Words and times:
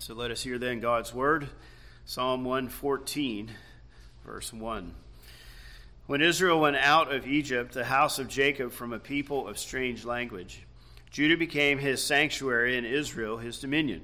So 0.00 0.14
let 0.14 0.30
us 0.30 0.42
hear 0.42 0.56
then 0.56 0.80
God's 0.80 1.12
word, 1.12 1.50
Psalm 2.06 2.42
114, 2.42 3.50
verse 4.24 4.50
1. 4.50 4.94
When 6.06 6.22
Israel 6.22 6.58
went 6.58 6.76
out 6.76 7.12
of 7.12 7.26
Egypt, 7.26 7.74
the 7.74 7.84
house 7.84 8.18
of 8.18 8.26
Jacob 8.26 8.72
from 8.72 8.94
a 8.94 8.98
people 8.98 9.46
of 9.46 9.58
strange 9.58 10.06
language, 10.06 10.62
Judah 11.10 11.36
became 11.36 11.76
his 11.76 12.02
sanctuary 12.02 12.78
and 12.78 12.86
Israel 12.86 13.36
his 13.36 13.58
dominion. 13.58 14.00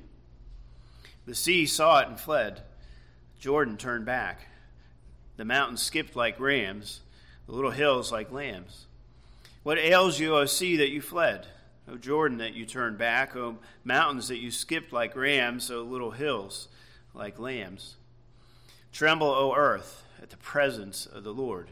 The 1.24 1.34
sea 1.34 1.64
saw 1.64 2.00
it 2.00 2.08
and 2.08 2.20
fled. 2.20 2.60
Jordan 3.38 3.78
turned 3.78 4.04
back. 4.04 4.48
The 5.38 5.46
mountains 5.46 5.80
skipped 5.80 6.14
like 6.14 6.38
rams, 6.38 7.00
the 7.46 7.52
little 7.52 7.70
hills 7.70 8.12
like 8.12 8.30
lambs. 8.30 8.84
What 9.62 9.78
ails 9.78 10.20
you, 10.20 10.36
O 10.36 10.44
sea, 10.44 10.76
that 10.76 10.90
you 10.90 11.00
fled? 11.00 11.46
O 11.88 11.96
Jordan, 11.96 12.38
that 12.38 12.54
you 12.54 12.66
turned 12.66 12.98
back, 12.98 13.36
O 13.36 13.58
mountains, 13.84 14.28
that 14.28 14.38
you 14.38 14.50
skipped 14.50 14.92
like 14.92 15.14
rams, 15.14 15.70
O 15.70 15.82
little 15.82 16.10
hills, 16.10 16.68
like 17.14 17.38
lambs. 17.38 17.96
Tremble, 18.92 19.28
O 19.28 19.54
earth, 19.54 20.04
at 20.20 20.30
the 20.30 20.36
presence 20.36 21.06
of 21.06 21.22
the 21.22 21.32
Lord, 21.32 21.70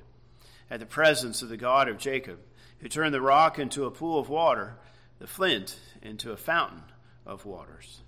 at 0.70 0.80
the 0.80 0.86
presence 0.86 1.42
of 1.42 1.48
the 1.48 1.56
God 1.56 1.88
of 1.88 1.98
Jacob, 1.98 2.38
who 2.78 2.88
turned 2.88 3.14
the 3.14 3.20
rock 3.20 3.58
into 3.58 3.86
a 3.86 3.90
pool 3.90 4.18
of 4.18 4.28
water, 4.28 4.76
the 5.18 5.26
flint 5.26 5.78
into 6.02 6.32
a 6.32 6.36
fountain 6.36 6.82
of 7.26 7.46
waters. 7.46 8.00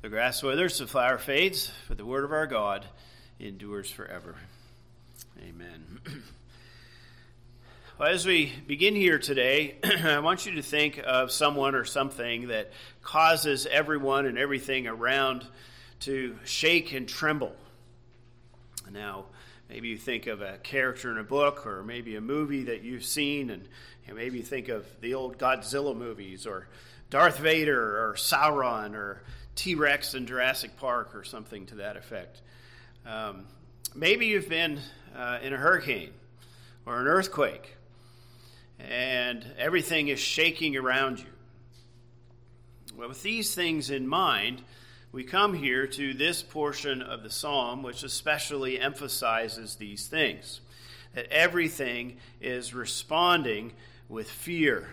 The 0.00 0.08
grass 0.08 0.42
withers, 0.42 0.78
the 0.78 0.86
flower 0.86 1.18
fades, 1.18 1.72
but 1.88 1.96
the 1.96 2.04
word 2.04 2.24
of 2.24 2.32
our 2.32 2.46
God 2.46 2.86
endures 3.40 3.90
forever. 3.90 4.36
Amen. 5.40 6.00
Well, 7.96 8.08
as 8.08 8.26
we 8.26 8.52
begin 8.66 8.96
here 8.96 9.20
today, 9.20 9.76
I 9.84 10.18
want 10.18 10.46
you 10.46 10.56
to 10.56 10.62
think 10.62 11.00
of 11.06 11.30
someone 11.30 11.76
or 11.76 11.84
something 11.84 12.48
that 12.48 12.72
causes 13.02 13.68
everyone 13.70 14.26
and 14.26 14.36
everything 14.36 14.88
around 14.88 15.46
to 16.00 16.36
shake 16.42 16.92
and 16.92 17.08
tremble. 17.08 17.54
Now, 18.90 19.26
maybe 19.68 19.90
you 19.90 19.96
think 19.96 20.26
of 20.26 20.42
a 20.42 20.58
character 20.58 21.12
in 21.12 21.18
a 21.18 21.22
book 21.22 21.68
or 21.68 21.84
maybe 21.84 22.16
a 22.16 22.20
movie 22.20 22.64
that 22.64 22.82
you've 22.82 23.04
seen, 23.04 23.50
and 23.50 23.62
you 23.62 24.08
know, 24.08 24.14
maybe 24.16 24.38
you 24.38 24.44
think 24.44 24.68
of 24.68 24.84
the 25.00 25.14
old 25.14 25.38
Godzilla 25.38 25.96
movies 25.96 26.48
or 26.48 26.66
Darth 27.10 27.38
Vader 27.38 27.80
or 27.80 28.14
Sauron 28.14 28.94
or 28.94 29.22
T 29.54 29.76
Rex 29.76 30.14
in 30.14 30.26
Jurassic 30.26 30.76
Park 30.78 31.14
or 31.14 31.22
something 31.22 31.64
to 31.66 31.76
that 31.76 31.96
effect. 31.96 32.40
Um, 33.06 33.44
maybe 33.94 34.26
you've 34.26 34.48
been 34.48 34.80
uh, 35.16 35.38
in 35.40 35.52
a 35.52 35.56
hurricane 35.56 36.10
or 36.86 37.00
an 37.00 37.06
earthquake 37.06 37.76
and 38.78 39.46
everything 39.58 40.08
is 40.08 40.20
shaking 40.20 40.76
around 40.76 41.18
you. 41.20 41.26
Well, 42.96 43.08
with 43.08 43.22
these 43.22 43.54
things 43.54 43.90
in 43.90 44.06
mind, 44.06 44.62
we 45.10 45.24
come 45.24 45.54
here 45.54 45.86
to 45.86 46.14
this 46.14 46.42
portion 46.42 47.02
of 47.02 47.22
the 47.22 47.30
psalm, 47.30 47.82
which 47.82 48.02
especially 48.02 48.80
emphasizes 48.80 49.76
these 49.76 50.06
things 50.06 50.60
that 51.14 51.30
everything 51.30 52.16
is 52.40 52.74
responding 52.74 53.72
with 54.08 54.28
fear. 54.28 54.88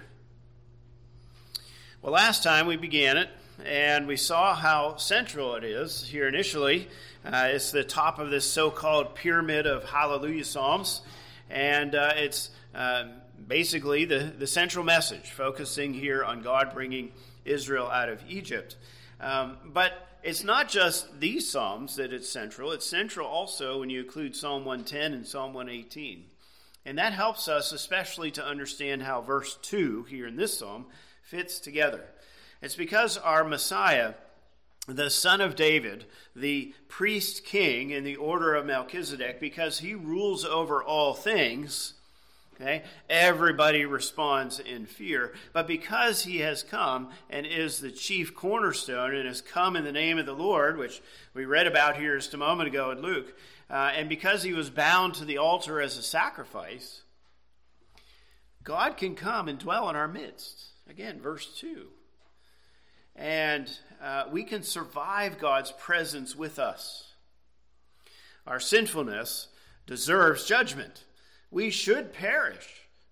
Well, 2.01 2.13
last 2.13 2.43
time 2.43 2.67
we 2.67 2.77
began 2.77 3.17
it, 3.17 3.29
and 3.63 4.07
we 4.07 4.17
saw 4.17 4.55
how 4.55 4.97
central 4.97 5.55
it 5.55 5.63
is 5.63 6.03
here 6.03 6.27
initially. 6.27 6.87
Uh, 7.23 7.49
it's 7.51 7.71
the 7.71 7.83
top 7.83 8.17
of 8.17 8.29
this 8.29 8.49
so 8.49 8.71
called 8.71 9.13
pyramid 9.13 9.67
of 9.67 9.83
hallelujah 9.83 10.45
psalms, 10.45 11.01
and 11.49 11.93
uh, 11.93 12.13
it's 12.15 12.49
um, 12.73 13.11
basically 13.47 14.05
the, 14.05 14.33
the 14.37 14.47
central 14.47 14.85
message, 14.85 15.31
focusing 15.31 15.93
here 15.93 16.23
on 16.23 16.41
God 16.41 16.73
bringing 16.73 17.11
Israel 17.45 17.87
out 17.87 18.09
of 18.09 18.21
Egypt. 18.27 18.77
Um, 19.19 19.57
but 19.65 20.07
it's 20.23 20.43
not 20.43 20.69
just 20.69 21.19
these 21.19 21.49
Psalms 21.49 21.95
that 21.95 22.13
it's 22.13 22.29
central, 22.29 22.71
it's 22.71 22.85
central 22.85 23.27
also 23.27 23.79
when 23.79 23.89
you 23.89 24.01
include 24.01 24.35
Psalm 24.35 24.65
110 24.65 25.13
and 25.13 25.27
Psalm 25.27 25.53
118. 25.53 26.25
And 26.85 26.97
that 26.97 27.13
helps 27.13 27.47
us 27.47 27.71
especially 27.71 28.31
to 28.31 28.45
understand 28.45 29.03
how 29.03 29.21
verse 29.21 29.57
2 29.61 30.03
here 30.03 30.27
in 30.27 30.35
this 30.35 30.57
psalm 30.57 30.87
fits 31.21 31.59
together. 31.59 32.05
It's 32.61 32.75
because 32.75 33.17
our 33.17 33.43
Messiah, 33.43 34.15
the 34.87 35.09
son 35.09 35.41
of 35.41 35.55
David, 35.55 36.05
the 36.35 36.73
priest 36.87 37.45
king 37.45 37.91
in 37.91 38.03
the 38.03 38.15
order 38.15 38.55
of 38.55 38.65
Melchizedek, 38.65 39.39
because 39.39 39.79
he 39.79 39.93
rules 39.93 40.43
over 40.43 40.83
all 40.83 41.13
things, 41.13 41.93
Okay? 42.61 42.83
Everybody 43.09 43.85
responds 43.85 44.59
in 44.59 44.85
fear. 44.85 45.33
But 45.51 45.67
because 45.67 46.23
he 46.23 46.39
has 46.39 46.61
come 46.61 47.09
and 47.29 47.45
is 47.45 47.79
the 47.79 47.91
chief 47.91 48.35
cornerstone 48.35 49.15
and 49.15 49.27
has 49.27 49.41
come 49.41 49.75
in 49.75 49.83
the 49.83 49.91
name 49.91 50.19
of 50.19 50.27
the 50.27 50.33
Lord, 50.33 50.77
which 50.77 51.01
we 51.33 51.45
read 51.45 51.65
about 51.65 51.97
here 51.97 52.15
just 52.17 52.33
a 52.33 52.37
moment 52.37 52.69
ago 52.69 52.91
in 52.91 53.01
Luke, 53.01 53.35
uh, 53.69 53.91
and 53.95 54.07
because 54.09 54.43
he 54.43 54.53
was 54.53 54.69
bound 54.69 55.15
to 55.15 55.25
the 55.25 55.37
altar 55.37 55.81
as 55.81 55.97
a 55.97 56.03
sacrifice, 56.03 57.01
God 58.63 58.97
can 58.97 59.15
come 59.15 59.47
and 59.47 59.57
dwell 59.57 59.89
in 59.89 59.95
our 59.95 60.07
midst. 60.07 60.65
Again, 60.87 61.19
verse 61.19 61.47
2. 61.59 61.87
And 63.15 63.69
uh, 64.03 64.25
we 64.31 64.43
can 64.43 64.61
survive 64.61 65.39
God's 65.39 65.71
presence 65.71 66.35
with 66.35 66.59
us. 66.59 67.13
Our 68.45 68.59
sinfulness 68.59 69.47
deserves 69.87 70.45
judgment 70.45 71.05
we 71.51 71.69
should 71.69 72.13
perish 72.13 72.67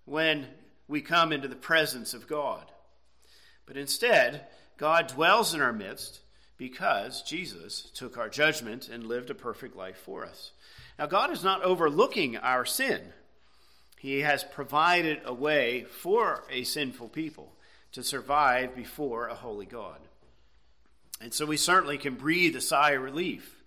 when 0.06 0.46
we 0.88 1.02
come 1.02 1.32
into 1.32 1.46
the 1.46 1.54
presence 1.54 2.14
of 2.14 2.26
God. 2.26 2.64
But 3.66 3.76
instead, 3.76 4.46
God 4.78 5.06
dwells 5.08 5.54
in 5.54 5.60
our 5.60 5.72
midst 5.72 6.20
because 6.56 7.22
Jesus 7.22 7.90
took 7.94 8.18
our 8.18 8.28
judgment 8.28 8.88
and 8.88 9.06
lived 9.06 9.30
a 9.30 9.34
perfect 9.34 9.76
life 9.76 9.98
for 9.98 10.24
us. 10.24 10.50
Now, 10.98 11.06
God 11.06 11.30
is 11.30 11.44
not 11.44 11.62
overlooking 11.62 12.36
our 12.38 12.64
sin, 12.64 13.00
He 13.98 14.20
has 14.20 14.42
provided 14.42 15.20
a 15.24 15.34
way 15.34 15.84
for 15.84 16.44
a 16.50 16.64
sinful 16.64 17.10
people 17.10 17.52
to 17.92 18.02
survive 18.02 18.74
before 18.74 19.28
a 19.28 19.34
holy 19.34 19.66
God. 19.66 19.98
And 21.20 21.34
so 21.34 21.44
we 21.44 21.56
certainly 21.56 21.98
can 21.98 22.14
breathe 22.14 22.56
a 22.56 22.60
sigh 22.60 22.92
of 22.92 23.02
relief 23.02 23.59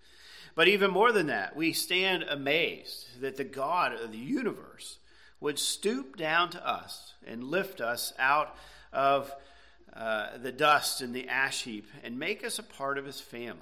but 0.55 0.67
even 0.67 0.91
more 0.91 1.11
than 1.11 1.27
that, 1.27 1.55
we 1.55 1.73
stand 1.73 2.23
amazed 2.23 3.21
that 3.21 3.37
the 3.37 3.43
God 3.43 3.93
of 3.93 4.11
the 4.11 4.17
universe 4.17 4.97
would 5.39 5.59
stoop 5.59 6.15
down 6.15 6.49
to 6.51 6.67
us 6.67 7.13
and 7.25 7.43
lift 7.43 7.81
us 7.81 8.13
out 8.19 8.55
of 8.91 9.33
uh, 9.93 10.37
the 10.37 10.51
dust 10.51 11.01
and 11.01 11.13
the 11.13 11.27
ash 11.27 11.63
heap 11.63 11.87
and 12.03 12.17
make 12.17 12.43
us 12.43 12.59
a 12.59 12.63
part 12.63 12.97
of 12.97 13.05
his 13.05 13.19
family 13.19 13.61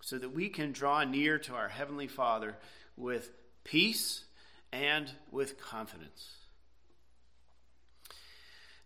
so 0.00 0.18
that 0.18 0.34
we 0.34 0.48
can 0.48 0.72
draw 0.72 1.02
near 1.04 1.38
to 1.38 1.54
our 1.54 1.68
Heavenly 1.68 2.08
Father 2.08 2.56
with 2.96 3.30
peace 3.64 4.24
and 4.72 5.10
with 5.30 5.60
confidence. 5.60 6.36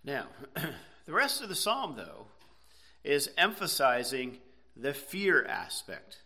Now, 0.04 0.26
the 0.54 1.12
rest 1.12 1.42
of 1.42 1.48
the 1.48 1.54
psalm, 1.54 1.94
though, 1.96 2.26
is 3.04 3.30
emphasizing 3.36 4.38
the 4.76 4.94
fear 4.94 5.44
aspect 5.44 6.18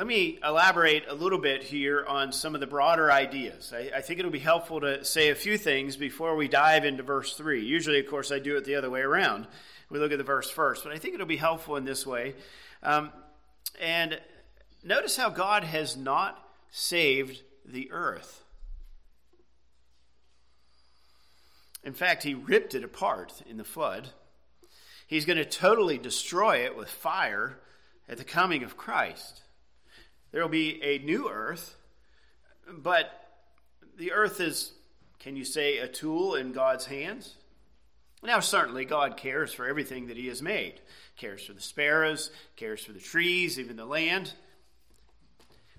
let 0.00 0.06
me 0.06 0.38
elaborate 0.42 1.04
a 1.08 1.14
little 1.14 1.36
bit 1.36 1.62
here 1.62 2.06
on 2.08 2.32
some 2.32 2.54
of 2.54 2.60
the 2.62 2.66
broader 2.66 3.12
ideas. 3.12 3.70
I, 3.76 3.90
I, 3.96 4.00
think 4.00 4.18
it'll 4.18 4.30
be 4.30 4.38
helpful 4.38 4.80
to 4.80 5.04
say 5.04 5.28
a 5.28 5.34
few 5.34 5.58
things 5.58 5.94
before 5.94 6.36
we 6.36 6.48
dive 6.48 6.86
into 6.86 7.02
verse 7.02 7.34
3. 7.34 7.62
Usually, 7.62 8.00
of 8.00 8.06
course, 8.06 8.32
I 8.32 8.38
do 8.38 8.56
it 8.56 8.64
the 8.64 8.76
other 8.76 8.88
way 8.88 9.02
around. 9.02 9.46
We 9.90 9.98
look 9.98 10.10
at 10.10 10.16
the 10.16 10.24
verse 10.24 10.48
first, 10.48 10.84
but 10.84 10.94
I 10.94 10.96
think 10.96 11.12
it'll 11.12 11.26
be 11.26 11.36
helpful 11.36 11.76
in 11.76 11.84
this 11.84 12.06
way. 12.06 12.34
Um, 12.82 13.12
and 13.78 14.18
notice 14.82 15.18
how 15.18 15.28
God 15.28 15.64
has 15.64 15.98
not 15.98 16.48
saved 16.70 17.42
the 17.66 17.92
earth. 17.92 18.42
In 21.84 21.92
fact, 21.92 22.22
he 22.22 22.32
ripped 22.32 22.74
it 22.74 22.84
apart 22.84 23.42
in 23.46 23.58
the 23.58 23.64
flood. 23.64 24.08
He's 25.06 25.26
going 25.26 25.36
to 25.36 25.44
totally 25.44 25.98
destroy 25.98 26.64
it 26.64 26.74
with 26.74 26.88
fire 26.88 27.58
at 28.08 28.16
the 28.16 28.24
coming 28.24 28.62
of 28.62 28.78
Christ. 28.78 29.42
There 30.32 30.42
will 30.42 30.48
be 30.48 30.82
a 30.82 30.98
new 30.98 31.28
earth, 31.28 31.76
but 32.68 33.10
the 33.96 34.12
earth 34.12 34.40
is, 34.40 34.72
can 35.18 35.36
you 35.36 35.44
say, 35.44 35.78
a 35.78 35.88
tool 35.88 36.34
in 36.34 36.52
God's 36.52 36.86
hands? 36.86 37.34
Now, 38.22 38.40
certainly, 38.40 38.84
God 38.84 39.16
cares 39.16 39.52
for 39.52 39.66
everything 39.66 40.06
that 40.06 40.16
He 40.16 40.28
has 40.28 40.42
made. 40.42 40.74
Cares 41.16 41.44
for 41.44 41.52
the 41.52 41.60
sparrows, 41.60 42.30
cares 42.56 42.84
for 42.84 42.92
the 42.92 43.00
trees, 43.00 43.58
even 43.58 43.76
the 43.76 43.86
land. 43.86 44.34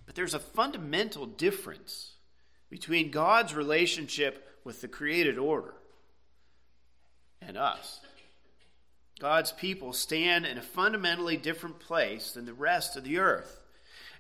But 0.06 0.16
there's 0.16 0.34
a 0.34 0.40
fundamental 0.40 1.26
difference 1.26 2.14
between 2.70 3.12
God's 3.12 3.54
relationship 3.54 4.48
with 4.64 4.82
the 4.82 4.88
created 4.88 5.38
order 5.38 5.74
and 7.42 7.58
us. 7.58 8.02
God's 9.20 9.52
people 9.52 9.94
stand 9.94 10.46
in 10.46 10.58
a 10.58 10.64
fundamentally 10.64 11.38
different 11.38 11.80
place 11.80 12.32
than 12.32 12.46
the 12.46 12.54
rest 12.54 12.98
of 12.98 13.04
the 13.04 13.20
earth 13.20 13.61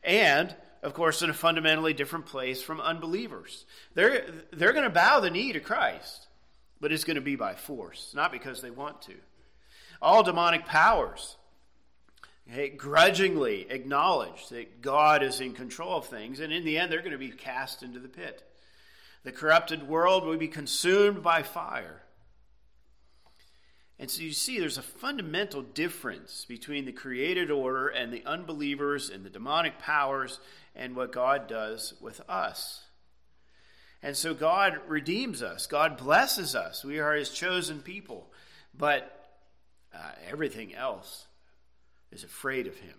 and 0.04 0.56
of 0.84 0.94
course 0.94 1.22
in 1.22 1.30
a 1.30 1.34
fundamentally 1.34 1.94
different 1.94 2.26
place 2.26 2.62
from 2.62 2.82
unbelievers 2.82 3.66
they're, 3.94 4.26
they're 4.52 4.74
going 4.74 4.84
to 4.84 4.90
bow 4.90 5.20
the 5.20 5.30
knee 5.30 5.54
to 5.54 5.60
christ 5.60 6.28
but 6.80 6.92
it's 6.92 7.04
going 7.04 7.16
to 7.16 7.22
be 7.22 7.36
by 7.36 7.54
force 7.54 8.12
not 8.16 8.32
because 8.32 8.62
they 8.62 8.72
want 8.72 9.02
to 9.02 9.16
all 10.02 10.24
demonic 10.24 10.66
powers 10.66 11.38
okay, 12.50 12.70
grudgingly 12.70 13.68
acknowledge 13.70 14.50
that 14.50 14.82
God 14.82 15.24
is 15.24 15.40
in 15.40 15.54
control 15.54 15.98
of 15.98 16.06
things, 16.06 16.40
and 16.40 16.52
in 16.52 16.66
the 16.66 16.78
end, 16.78 16.92
they're 16.92 17.00
going 17.00 17.12
to 17.12 17.18
be 17.18 17.30
cast 17.30 17.84
into 17.84 18.00
the 18.00 18.10
pit. 18.10 18.44
The 19.24 19.32
corrupted 19.32 19.88
world 19.88 20.26
will 20.26 20.38
be 20.38 20.48
consumed 20.48 21.22
by 21.22 21.44
fire. 21.44 22.02
And 24.02 24.10
so 24.10 24.24
you 24.24 24.34
see, 24.34 24.60
there's 24.60 24.80
a 24.80 24.82
fundamental 24.82 25.62
difference 25.62 26.44
between 26.46 26.86
the 26.86 26.92
created 26.92 27.52
order 27.52 27.88
and 27.88 28.12
the 28.12 28.26
unbelievers 28.26 29.12
and 29.12 29.24
the 29.24 29.30
demonic 29.30 29.78
powers 29.78 30.40
and 30.76 30.96
what 30.96 31.12
God 31.12 31.48
does 31.48 31.94
with 32.02 32.20
us. 32.28 32.86
And 34.02 34.18
so 34.18 34.34
God 34.34 34.80
redeems 34.88 35.44
us, 35.44 35.68
God 35.68 35.98
blesses 35.98 36.56
us. 36.56 36.84
We 36.84 36.98
are 36.98 37.14
His 37.14 37.30
chosen 37.30 37.82
people. 37.82 38.32
But 38.76 39.30
uh, 39.94 40.14
everything 40.28 40.74
else 40.74 41.28
is 42.12 42.24
afraid 42.24 42.66
of 42.66 42.78
Him. 42.78 42.96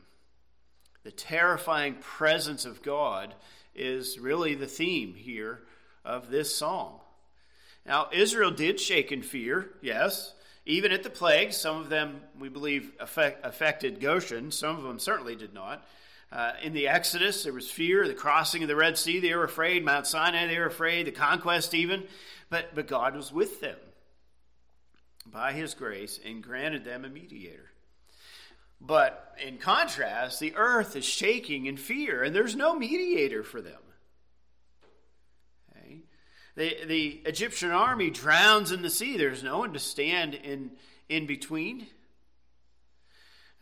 The 1.02 1.10
terrifying 1.10 1.96
presence 1.96 2.64
of 2.64 2.81
God 2.81 3.34
is 3.75 4.20
really 4.20 4.54
the 4.54 4.69
theme 4.69 5.14
here 5.14 5.64
of 6.04 6.31
this 6.31 6.54
song. 6.54 7.00
Now, 7.84 8.08
Israel 8.12 8.52
did 8.52 8.78
shake 8.78 9.10
in 9.10 9.22
fear, 9.22 9.70
yes. 9.81 10.34
Even 10.64 10.93
at 10.93 11.03
the 11.03 11.11
plagues, 11.11 11.56
some 11.56 11.79
of 11.79 11.88
them, 11.88 12.20
we 12.38 12.49
believe, 12.49 12.93
affect, 13.00 13.44
affected 13.44 14.00
Goshen. 14.00 14.50
Some 14.50 14.76
of 14.76 14.85
them 14.85 14.99
certainly 14.99 15.35
did 15.35 15.53
not. 15.53 15.85
Uh, 16.31 16.53
in 16.62 16.73
the 16.73 16.88
Exodus, 16.88 17.43
there 17.43 17.53
was 17.53 17.70
fear. 17.70 18.06
The 18.06 18.14
crossing 18.14 18.62
of 18.62 18.69
the 18.69 18.76
Red 18.76 18.97
Sea, 18.97 19.20
they 19.20 19.35
were 19.35 19.44
afraid. 19.44 19.85
Mount 19.85 20.06
Sinai, 20.06 20.47
they 20.47 20.59
were 20.59 20.67
afraid. 20.67 21.06
The 21.06 21.12
conquest, 21.12 21.75
even. 21.75 22.05
But, 22.49 22.75
but 22.75 22.87
God 22.87 23.17
was 23.17 23.32
with 23.32 23.61
them 23.61 23.76
by 25.26 25.53
his 25.53 25.75
grace 25.75 26.19
and 26.25 26.43
granted 26.43 26.85
them 26.85 27.05
a 27.05 27.09
mediator. 27.09 27.70
But 28.81 29.37
in 29.44 29.59
contrast, 29.59 30.41
the 30.41 30.55
earth 30.56 30.97
is 30.97 31.05
shaking 31.05 31.67
in 31.67 31.76
fear, 31.76 32.23
and 32.23 32.35
there's 32.35 32.56
no 32.56 32.75
mediator 32.75 33.43
for 33.43 33.61
them. 33.61 33.81
The, 36.54 36.76
the 36.87 37.22
Egyptian 37.25 37.70
army 37.70 38.10
drowns 38.10 38.72
in 38.72 38.82
the 38.82 38.90
sea. 38.90 39.16
There's 39.16 39.43
no 39.43 39.58
one 39.58 39.72
to 39.72 39.78
stand 39.78 40.34
in, 40.34 40.72
in 41.08 41.26
between. 41.26 41.87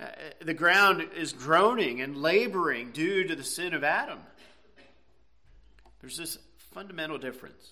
Uh, 0.00 0.06
the 0.40 0.54
ground 0.54 1.06
is 1.16 1.32
groaning 1.32 2.00
and 2.00 2.16
laboring 2.16 2.90
due 2.90 3.24
to 3.24 3.36
the 3.36 3.44
sin 3.44 3.74
of 3.74 3.84
Adam. 3.84 4.18
There's 6.00 6.16
this 6.16 6.38
fundamental 6.72 7.18
difference. 7.18 7.68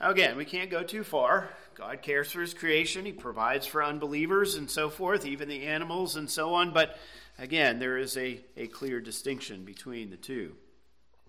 Now, 0.00 0.10
again, 0.10 0.36
we 0.36 0.44
can't 0.44 0.70
go 0.70 0.82
too 0.82 1.04
far. 1.04 1.48
God 1.76 2.02
cares 2.02 2.32
for 2.32 2.40
his 2.40 2.52
creation, 2.52 3.06
he 3.06 3.12
provides 3.12 3.66
for 3.66 3.82
unbelievers 3.82 4.56
and 4.56 4.68
so 4.68 4.90
forth, 4.90 5.24
even 5.24 5.48
the 5.48 5.66
animals 5.66 6.16
and 6.16 6.28
so 6.28 6.54
on. 6.54 6.72
But 6.72 6.98
again, 7.38 7.78
there 7.78 7.96
is 7.96 8.16
a, 8.16 8.40
a 8.56 8.66
clear 8.66 9.00
distinction 9.00 9.64
between 9.64 10.10
the 10.10 10.16
two. 10.16 10.56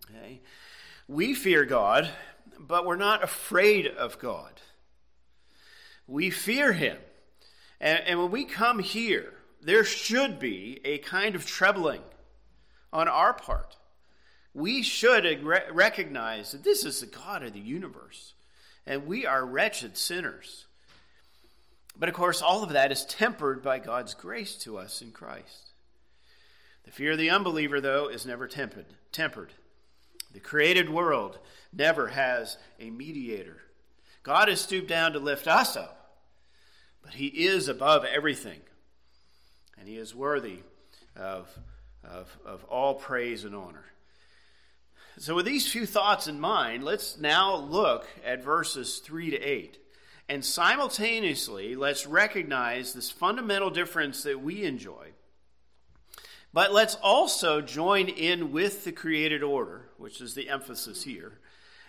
Okay? 0.09 0.41
We 1.07 1.35
fear 1.35 1.65
God 1.65 2.09
but 2.59 2.85
we're 2.85 2.95
not 2.95 3.23
afraid 3.23 3.87
of 3.87 4.19
God. 4.19 4.61
We 6.07 6.29
fear 6.29 6.73
Him. 6.73 6.97
And, 7.79 8.01
and 8.05 8.19
when 8.19 8.31
we 8.31 8.45
come 8.45 8.79
here, 8.79 9.33
there 9.61 9.83
should 9.83 10.39
be 10.39 10.79
a 10.83 10.97
kind 10.99 11.35
of 11.35 11.45
trembling 11.45 12.01
on 12.91 13.07
our 13.07 13.33
part. 13.33 13.75
We 14.53 14.83
should 14.83 15.43
re- 15.43 15.63
recognize 15.71 16.51
that 16.51 16.63
this 16.63 16.85
is 16.85 16.99
the 16.99 17.07
God 17.07 17.43
of 17.43 17.53
the 17.53 17.59
universe, 17.59 18.33
and 18.85 19.07
we 19.07 19.25
are 19.25 19.45
wretched 19.45 19.97
sinners. 19.97 20.65
But 21.97 22.09
of 22.09 22.15
course, 22.15 22.41
all 22.41 22.63
of 22.63 22.69
that 22.69 22.91
is 22.91 23.05
tempered 23.05 23.61
by 23.63 23.79
God's 23.79 24.13
grace 24.13 24.55
to 24.57 24.77
us 24.77 25.01
in 25.01 25.11
Christ. 25.11 25.71
The 26.85 26.91
fear 26.91 27.13
of 27.13 27.17
the 27.17 27.29
unbeliever, 27.29 27.79
though, 27.79 28.07
is 28.07 28.25
never 28.25 28.47
tempered. 28.47 28.85
tempered. 29.11 29.53
The 30.33 30.39
created 30.39 30.89
world 30.89 31.37
never 31.71 32.07
has 32.07 32.57
a 32.79 32.89
mediator. 32.89 33.57
God 34.23 34.47
has 34.47 34.61
stooped 34.61 34.87
down 34.87 35.13
to 35.13 35.19
lift 35.19 35.47
us 35.47 35.77
up, 35.77 36.17
but 37.03 37.13
He 37.13 37.27
is 37.27 37.67
above 37.67 38.03
everything, 38.03 38.59
and 39.77 39.87
He 39.87 39.97
is 39.97 40.15
worthy 40.15 40.59
of, 41.15 41.47
of, 42.03 42.35
of 42.45 42.63
all 42.65 42.95
praise 42.95 43.43
and 43.43 43.55
honor. 43.55 43.85
So, 45.19 45.35
with 45.35 45.45
these 45.45 45.71
few 45.71 45.85
thoughts 45.85 46.27
in 46.27 46.39
mind, 46.39 46.83
let's 46.83 47.19
now 47.19 47.55
look 47.55 48.07
at 48.25 48.43
verses 48.43 48.97
3 48.99 49.31
to 49.31 49.37
8. 49.39 49.77
And 50.27 50.43
simultaneously, 50.43 51.75
let's 51.75 52.07
recognize 52.07 52.93
this 52.93 53.11
fundamental 53.11 53.69
difference 53.69 54.23
that 54.23 54.41
we 54.41 54.63
enjoy 54.63 55.11
but 56.53 56.71
let's 56.71 56.95
also 56.95 57.61
join 57.61 58.07
in 58.07 58.51
with 58.51 58.85
the 58.85 58.91
created 58.91 59.41
order, 59.41 59.89
which 60.03 60.19
is 60.19 60.35
the 60.35 60.49
emphasis 60.49 61.03
here, 61.03 61.39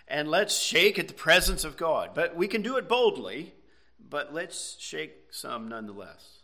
and 0.07 0.31
let's 0.31 0.57
shake 0.57 1.01
at 1.01 1.09
the 1.09 1.15
presence 1.15 1.65
of 1.65 1.77
God. 1.77 2.11
But 2.15 2.37
we 2.37 2.47
can 2.47 2.63
do 2.63 2.77
it 2.77 2.89
boldly, 2.89 3.53
but 3.99 4.33
let's 4.33 4.77
shake 4.79 5.15
some 5.33 5.67
nonetheless. 5.67 6.39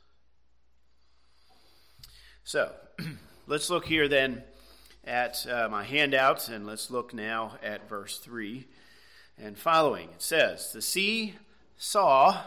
So, 2.42 2.72
let's 3.46 3.70
look 3.70 3.86
here 3.86 4.08
then 4.08 4.42
at 5.04 5.46
uh, 5.46 5.68
my 5.70 5.84
handouts, 5.84 6.48
and 6.48 6.66
let's 6.66 6.90
look 6.90 7.14
now 7.14 7.56
at 7.62 7.88
verse 7.88 8.18
3 8.18 8.66
and 9.38 9.56
following. 9.56 10.08
It 10.08 10.22
says, 10.22 10.72
The 10.72 10.82
sea 10.82 11.36
saw, 11.76 12.42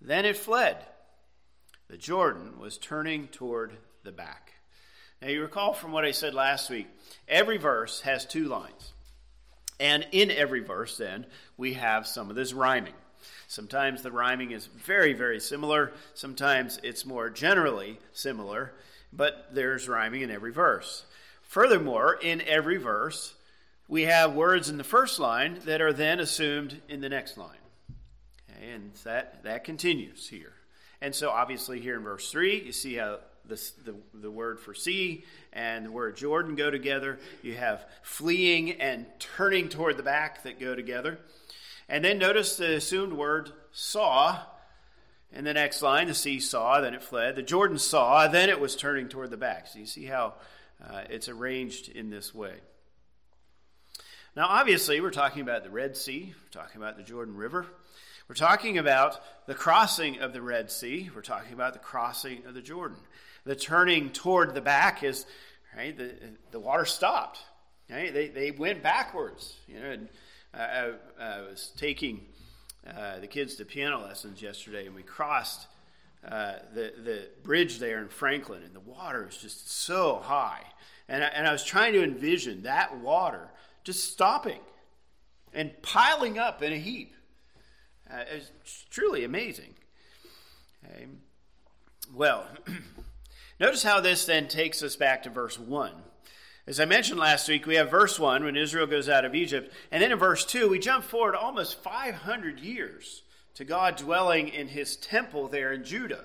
then 0.00 0.24
it 0.24 0.36
fled. 0.36 0.86
The 1.88 1.98
Jordan 1.98 2.60
was 2.60 2.78
turning 2.78 3.26
toward 3.26 3.72
the 4.04 4.12
back. 4.12 4.52
Now, 5.22 5.28
you 5.28 5.40
recall 5.40 5.72
from 5.72 5.92
what 5.92 6.04
I 6.04 6.10
said 6.10 6.34
last 6.34 6.68
week, 6.68 6.88
every 7.26 7.56
verse 7.56 8.02
has 8.02 8.26
two 8.26 8.48
lines. 8.48 8.92
And 9.80 10.06
in 10.12 10.30
every 10.30 10.60
verse, 10.60 10.96
then, 10.96 11.26
we 11.56 11.74
have 11.74 12.06
some 12.06 12.28
of 12.30 12.36
this 12.36 12.52
rhyming. 12.52 12.94
Sometimes 13.48 14.02
the 14.02 14.10
rhyming 14.10 14.50
is 14.50 14.66
very, 14.66 15.12
very 15.12 15.40
similar. 15.40 15.92
Sometimes 16.14 16.78
it's 16.82 17.06
more 17.06 17.30
generally 17.30 17.98
similar, 18.12 18.72
but 19.12 19.48
there's 19.52 19.88
rhyming 19.88 20.22
in 20.22 20.30
every 20.30 20.52
verse. 20.52 21.04
Furthermore, 21.42 22.18
in 22.20 22.42
every 22.42 22.76
verse, 22.76 23.34
we 23.88 24.02
have 24.02 24.34
words 24.34 24.68
in 24.68 24.78
the 24.78 24.84
first 24.84 25.18
line 25.18 25.60
that 25.64 25.80
are 25.80 25.92
then 25.92 26.20
assumed 26.20 26.80
in 26.88 27.00
the 27.00 27.08
next 27.08 27.38
line. 27.38 27.56
Okay, 28.50 28.72
and 28.72 28.92
that, 29.04 29.44
that 29.44 29.64
continues 29.64 30.28
here. 30.28 30.52
And 31.00 31.14
so, 31.14 31.30
obviously, 31.30 31.80
here 31.80 31.96
in 31.96 32.02
verse 32.02 32.30
3, 32.30 32.62
you 32.62 32.72
see 32.72 32.94
how 32.94 33.20
the, 33.48 33.70
the, 33.84 33.94
the 34.14 34.30
word 34.30 34.60
for 34.60 34.74
sea 34.74 35.24
and 35.52 35.86
the 35.86 35.90
word 35.90 36.16
Jordan 36.16 36.54
go 36.54 36.70
together. 36.70 37.18
You 37.42 37.54
have 37.54 37.84
fleeing 38.02 38.72
and 38.72 39.06
turning 39.18 39.68
toward 39.68 39.96
the 39.96 40.02
back 40.02 40.42
that 40.42 40.60
go 40.60 40.74
together. 40.74 41.18
And 41.88 42.04
then 42.04 42.18
notice 42.18 42.56
the 42.56 42.76
assumed 42.76 43.12
word 43.12 43.50
saw. 43.72 44.40
In 45.32 45.44
the 45.44 45.54
next 45.54 45.82
line, 45.82 46.06
the 46.06 46.14
sea 46.14 46.40
saw, 46.40 46.80
then 46.80 46.94
it 46.94 47.02
fled. 47.02 47.36
The 47.36 47.42
Jordan 47.42 47.78
saw, 47.78 48.28
then 48.28 48.48
it 48.48 48.60
was 48.60 48.76
turning 48.76 49.08
toward 49.08 49.30
the 49.30 49.36
back. 49.36 49.66
So 49.66 49.78
you 49.78 49.86
see 49.86 50.06
how 50.06 50.34
uh, 50.82 51.02
it's 51.10 51.28
arranged 51.28 51.88
in 51.88 52.10
this 52.10 52.34
way. 52.34 52.54
Now, 54.36 54.46
obviously, 54.48 55.00
we're 55.00 55.10
talking 55.10 55.42
about 55.42 55.64
the 55.64 55.70
Red 55.70 55.96
Sea, 55.96 56.32
we're 56.42 56.62
talking 56.62 56.80
about 56.80 56.96
the 56.96 57.02
Jordan 57.02 57.36
River. 57.36 57.66
We're 58.28 58.34
talking 58.34 58.76
about 58.76 59.20
the 59.46 59.54
crossing 59.54 60.20
of 60.20 60.32
the 60.32 60.42
Red 60.42 60.70
Sea. 60.70 61.10
We're 61.14 61.22
talking 61.22 61.52
about 61.52 61.74
the 61.74 61.78
crossing 61.78 62.44
of 62.46 62.54
the 62.54 62.60
Jordan 62.60 62.98
the 63.46 63.56
turning 63.56 64.10
toward 64.10 64.54
the 64.54 64.60
back 64.60 65.02
is 65.02 65.24
right. 65.74 65.96
The 65.96 66.12
the 66.50 66.60
water 66.60 66.84
stopped. 66.84 67.38
Right? 67.88 68.12
They 68.12 68.28
they 68.28 68.50
went 68.50 68.82
backwards. 68.82 69.56
You 69.68 69.80
know, 69.80 69.90
and 69.90 70.08
I, 70.52 70.92
I 71.18 71.40
was 71.42 71.72
taking 71.76 72.26
uh, 72.86 73.20
the 73.20 73.28
kids 73.28 73.54
to 73.56 73.64
piano 73.64 74.02
lessons 74.02 74.42
yesterday, 74.42 74.86
and 74.86 74.94
we 74.94 75.02
crossed 75.02 75.68
uh, 76.26 76.54
the 76.74 76.92
the 77.02 77.28
bridge 77.44 77.78
there 77.78 78.02
in 78.02 78.08
Franklin, 78.08 78.62
and 78.64 78.74
the 78.74 78.80
water 78.80 79.28
is 79.28 79.38
just 79.38 79.70
so 79.70 80.16
high. 80.16 80.62
And 81.08 81.22
I, 81.22 81.28
and 81.28 81.46
I 81.46 81.52
was 81.52 81.62
trying 81.64 81.92
to 81.92 82.02
envision 82.02 82.64
that 82.64 82.98
water 82.98 83.48
just 83.84 84.12
stopping 84.12 84.58
and 85.54 85.70
piling 85.82 86.36
up 86.36 86.62
in 86.62 86.72
a 86.72 86.78
heap. 86.78 87.14
Uh, 88.10 88.24
it's 88.28 88.50
truly 88.90 89.22
amazing. 89.22 89.74
Okay. 90.84 91.06
Well. 92.12 92.44
Notice 93.58 93.82
how 93.82 94.00
this 94.00 94.26
then 94.26 94.48
takes 94.48 94.82
us 94.82 94.96
back 94.96 95.22
to 95.22 95.30
verse 95.30 95.58
1. 95.58 95.92
As 96.66 96.80
I 96.80 96.84
mentioned 96.84 97.18
last 97.18 97.48
week, 97.48 97.66
we 97.66 97.76
have 97.76 97.90
verse 97.90 98.18
1 98.18 98.44
when 98.44 98.56
Israel 98.56 98.86
goes 98.86 99.08
out 99.08 99.24
of 99.24 99.34
Egypt. 99.34 99.72
And 99.90 100.02
then 100.02 100.12
in 100.12 100.18
verse 100.18 100.44
2, 100.44 100.68
we 100.68 100.78
jump 100.78 101.04
forward 101.04 101.34
almost 101.34 101.82
500 101.82 102.60
years 102.60 103.22
to 103.54 103.64
God 103.64 103.96
dwelling 103.96 104.48
in 104.48 104.68
his 104.68 104.96
temple 104.96 105.48
there 105.48 105.72
in 105.72 105.84
Judah 105.84 106.24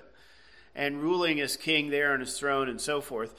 and 0.76 1.02
ruling 1.02 1.40
as 1.40 1.56
king 1.56 1.90
there 1.90 2.14
on 2.14 2.20
his 2.20 2.38
throne 2.38 2.68
and 2.68 2.82
so 2.82 3.02
forth. 3.02 3.34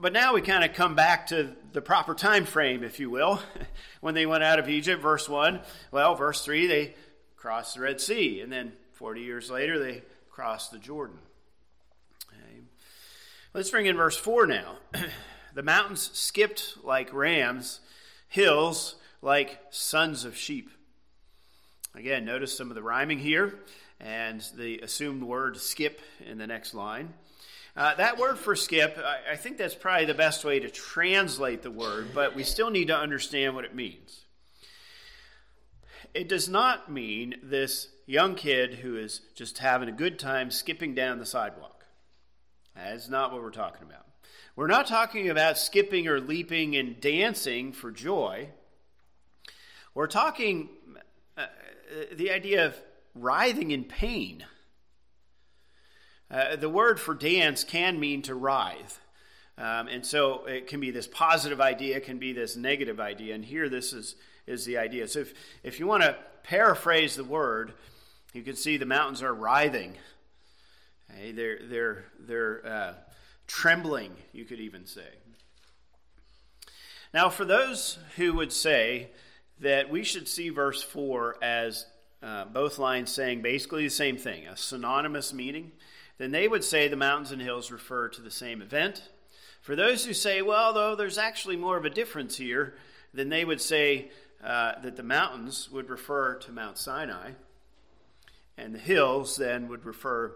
But 0.00 0.12
now 0.12 0.34
we 0.34 0.42
kind 0.42 0.64
of 0.64 0.74
come 0.74 0.94
back 0.94 1.28
to 1.28 1.54
the 1.72 1.80
proper 1.80 2.14
time 2.14 2.44
frame, 2.44 2.82
if 2.82 3.00
you 3.00 3.08
will, 3.08 3.40
when 4.00 4.14
they 4.14 4.26
went 4.26 4.44
out 4.44 4.58
of 4.58 4.68
Egypt. 4.68 5.00
Verse 5.00 5.28
1, 5.28 5.60
well, 5.92 6.14
verse 6.14 6.44
3, 6.44 6.66
they 6.66 6.94
crossed 7.36 7.76
the 7.76 7.80
Red 7.80 8.00
Sea. 8.00 8.40
And 8.40 8.52
then 8.52 8.72
40 8.92 9.22
years 9.22 9.50
later, 9.50 9.78
they 9.78 10.02
crossed 10.30 10.72
the 10.72 10.78
Jordan. 10.78 11.18
Let's 13.56 13.70
bring 13.70 13.86
in 13.86 13.96
verse 13.96 14.16
4 14.16 14.48
now. 14.48 14.78
the 15.54 15.62
mountains 15.62 16.10
skipped 16.12 16.76
like 16.82 17.12
rams, 17.12 17.78
hills 18.26 18.96
like 19.22 19.60
sons 19.70 20.24
of 20.24 20.36
sheep. 20.36 20.70
Again, 21.94 22.24
notice 22.24 22.56
some 22.56 22.68
of 22.68 22.74
the 22.74 22.82
rhyming 22.82 23.20
here 23.20 23.60
and 24.00 24.44
the 24.56 24.80
assumed 24.80 25.22
word 25.22 25.56
skip 25.56 26.00
in 26.26 26.36
the 26.36 26.48
next 26.48 26.74
line. 26.74 27.14
Uh, 27.76 27.94
that 27.94 28.18
word 28.18 28.40
for 28.40 28.56
skip, 28.56 28.98
I, 28.98 29.34
I 29.34 29.36
think 29.36 29.56
that's 29.56 29.76
probably 29.76 30.06
the 30.06 30.14
best 30.14 30.44
way 30.44 30.58
to 30.58 30.68
translate 30.68 31.62
the 31.62 31.70
word, 31.70 32.08
but 32.12 32.34
we 32.34 32.42
still 32.42 32.70
need 32.70 32.88
to 32.88 32.96
understand 32.96 33.54
what 33.54 33.64
it 33.64 33.72
means. 33.72 34.24
It 36.12 36.28
does 36.28 36.48
not 36.48 36.90
mean 36.90 37.36
this 37.40 37.86
young 38.04 38.34
kid 38.34 38.74
who 38.74 38.96
is 38.96 39.20
just 39.36 39.58
having 39.58 39.88
a 39.88 39.92
good 39.92 40.18
time 40.18 40.50
skipping 40.50 40.92
down 40.92 41.20
the 41.20 41.26
sidewalk. 41.26 41.73
That's 42.74 43.08
not 43.08 43.32
what 43.32 43.42
we're 43.42 43.50
talking 43.50 43.82
about. 43.82 44.06
We're 44.56 44.66
not 44.66 44.86
talking 44.86 45.30
about 45.30 45.58
skipping 45.58 46.06
or 46.06 46.20
leaping 46.20 46.76
and 46.76 47.00
dancing 47.00 47.72
for 47.72 47.90
joy. 47.90 48.48
We're 49.94 50.06
talking 50.06 50.68
uh, 51.36 51.46
the 52.12 52.30
idea 52.30 52.66
of 52.66 52.76
writhing 53.14 53.70
in 53.70 53.84
pain. 53.84 54.44
Uh, 56.30 56.56
the 56.56 56.68
word 56.68 56.98
for 56.98 57.14
dance 57.14 57.64
can 57.64 58.00
mean 58.00 58.22
to 58.22 58.34
writhe. 58.34 59.00
Um, 59.56 59.86
and 59.86 60.04
so 60.04 60.46
it 60.46 60.66
can 60.66 60.80
be 60.80 60.90
this 60.90 61.06
positive 61.06 61.60
idea, 61.60 61.96
it 61.96 62.04
can 62.04 62.18
be 62.18 62.32
this 62.32 62.56
negative 62.56 62.98
idea. 62.98 63.34
And 63.34 63.44
here 63.44 63.68
this 63.68 63.92
is, 63.92 64.16
is 64.46 64.64
the 64.64 64.78
idea. 64.78 65.06
So 65.06 65.20
if, 65.20 65.34
if 65.62 65.78
you 65.78 65.86
want 65.86 66.02
to 66.02 66.16
paraphrase 66.42 67.14
the 67.14 67.24
word, 67.24 67.72
you 68.32 68.42
can 68.42 68.56
see 68.56 68.76
the 68.76 68.86
mountains 68.86 69.22
are 69.22 69.32
writhing. 69.32 69.94
They're, 71.34 71.58
they're, 71.62 72.04
they're 72.18 72.66
uh, 72.66 72.94
trembling, 73.46 74.12
you 74.32 74.44
could 74.44 74.60
even 74.60 74.86
say. 74.86 75.08
Now, 77.12 77.30
for 77.30 77.44
those 77.44 77.98
who 78.16 78.32
would 78.34 78.52
say 78.52 79.10
that 79.60 79.90
we 79.90 80.02
should 80.02 80.28
see 80.28 80.48
verse 80.48 80.82
4 80.82 81.36
as 81.42 81.86
uh, 82.22 82.44
both 82.46 82.78
lines 82.78 83.12
saying 83.12 83.42
basically 83.42 83.84
the 83.84 83.90
same 83.90 84.16
thing, 84.16 84.46
a 84.46 84.56
synonymous 84.56 85.32
meaning, 85.32 85.72
then 86.18 86.32
they 86.32 86.48
would 86.48 86.64
say 86.64 86.88
the 86.88 86.96
mountains 86.96 87.32
and 87.32 87.40
hills 87.40 87.70
refer 87.70 88.08
to 88.08 88.20
the 88.20 88.30
same 88.30 88.62
event. 88.62 89.08
For 89.60 89.76
those 89.76 90.04
who 90.04 90.12
say, 90.12 90.42
well, 90.42 90.72
though 90.72 90.94
there's 90.94 91.18
actually 91.18 91.56
more 91.56 91.76
of 91.76 91.84
a 91.84 91.90
difference 91.90 92.36
here, 92.36 92.74
then 93.12 93.28
they 93.28 93.44
would 93.44 93.60
say 93.60 94.10
uh, 94.42 94.80
that 94.82 94.96
the 94.96 95.02
mountains 95.02 95.70
would 95.70 95.88
refer 95.88 96.34
to 96.34 96.52
Mount 96.52 96.78
Sinai, 96.78 97.30
and 98.56 98.74
the 98.74 98.78
hills 98.78 99.36
then 99.36 99.68
would 99.68 99.84
refer 99.84 100.32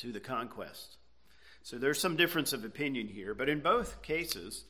to 0.00 0.12
the 0.12 0.20
conquest. 0.20 0.96
So 1.62 1.78
there's 1.78 2.00
some 2.00 2.16
difference 2.16 2.52
of 2.52 2.64
opinion 2.64 3.08
here, 3.08 3.34
but 3.34 3.48
in 3.48 3.60
both 3.60 4.02
cases, 4.02 4.64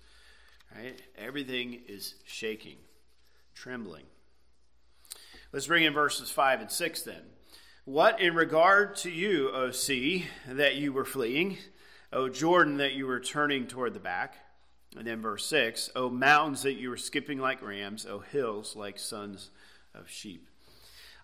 right, 0.75 1.00
everything 1.16 1.80
is 1.88 2.14
shaking, 2.25 2.76
trembling. 3.54 4.04
Let's 5.52 5.68
bring 5.68 5.84
in 5.84 5.92
verses 5.92 6.30
5 6.30 6.60
and 6.62 6.70
6 6.70 7.02
then. 7.02 7.22
What 7.84 8.20
in 8.20 8.34
regard 8.34 8.96
to 8.96 9.10
you, 9.10 9.50
O 9.50 9.70
sea, 9.70 10.26
that 10.49 10.76
you 10.76 10.92
were 10.92 11.04
fleeing, 11.04 11.58
O 12.12 12.28
Jordan, 12.28 12.76
that 12.78 12.94
you 12.94 13.06
were 13.06 13.20
turning 13.20 13.66
toward 13.66 13.94
the 13.94 14.00
back? 14.00 14.34
And 14.96 15.06
then 15.06 15.22
verse 15.22 15.46
6 15.46 15.90
O 15.94 16.10
mountains, 16.10 16.62
that 16.62 16.75
you 16.75 16.90
were 16.90 16.96
skipping 16.96 17.38
like 17.38 17.62
rams, 17.62 18.04
O 18.04 18.18
hills, 18.18 18.75
like 18.75 18.99
sons 18.99 19.50
of 19.94 20.10
sheep. 20.10 20.50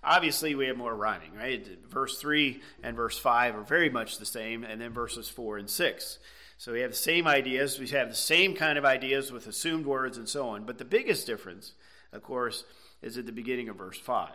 Obviously, 0.06 0.54
we 0.54 0.68
have 0.68 0.76
more 0.76 0.94
rhyming, 0.94 1.34
right? 1.34 1.66
Verse 1.90 2.18
3 2.18 2.60
and 2.84 2.94
verse 2.94 3.18
5 3.18 3.56
are 3.56 3.62
very 3.62 3.90
much 3.90 4.18
the 4.18 4.24
same, 4.24 4.62
and 4.62 4.80
then 4.80 4.92
verses 4.92 5.28
4 5.28 5.58
and 5.58 5.68
6. 5.68 6.18
So 6.58 6.72
we 6.72 6.80
have 6.80 6.92
the 6.92 6.96
same 6.96 7.26
ideas. 7.26 7.78
We 7.78 7.88
have 7.88 8.08
the 8.08 8.14
same 8.14 8.54
kind 8.54 8.78
of 8.78 8.84
ideas 8.84 9.32
with 9.32 9.48
assumed 9.48 9.84
words 9.84 10.16
and 10.16 10.28
so 10.28 10.48
on. 10.50 10.64
But 10.64 10.78
the 10.78 10.84
biggest 10.84 11.26
difference, 11.26 11.72
of 12.12 12.22
course, 12.22 12.64
is 13.02 13.18
at 13.18 13.26
the 13.26 13.32
beginning 13.32 13.68
of 13.68 13.76
verse 13.76 13.98
5. 13.98 14.30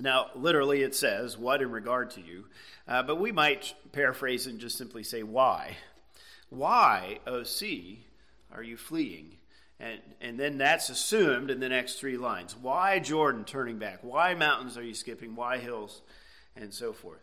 Now, 0.00 0.26
literally, 0.34 0.82
it 0.82 0.94
says, 0.94 1.38
What 1.38 1.62
in 1.62 1.70
regard 1.70 2.10
to 2.12 2.20
you? 2.20 2.46
Uh, 2.88 3.04
but 3.04 3.20
we 3.20 3.30
might 3.30 3.74
paraphrase 3.92 4.46
and 4.46 4.58
just 4.58 4.76
simply 4.76 5.04
say, 5.04 5.22
Why? 5.22 5.76
Why, 6.50 7.20
O 7.26 7.44
sea, 7.44 8.04
are 8.52 8.62
you 8.62 8.76
fleeing? 8.76 9.38
And, 9.84 10.00
and 10.22 10.40
then 10.40 10.56
that's 10.56 10.88
assumed 10.88 11.50
in 11.50 11.60
the 11.60 11.68
next 11.68 11.96
three 11.96 12.16
lines. 12.16 12.56
Why 12.56 12.98
Jordan 13.00 13.44
turning 13.44 13.78
back? 13.78 13.98
Why 14.00 14.32
mountains 14.32 14.78
are 14.78 14.82
you 14.82 14.94
skipping? 14.94 15.36
Why 15.36 15.58
hills? 15.58 16.00
And 16.56 16.72
so 16.72 16.94
forth. 16.94 17.20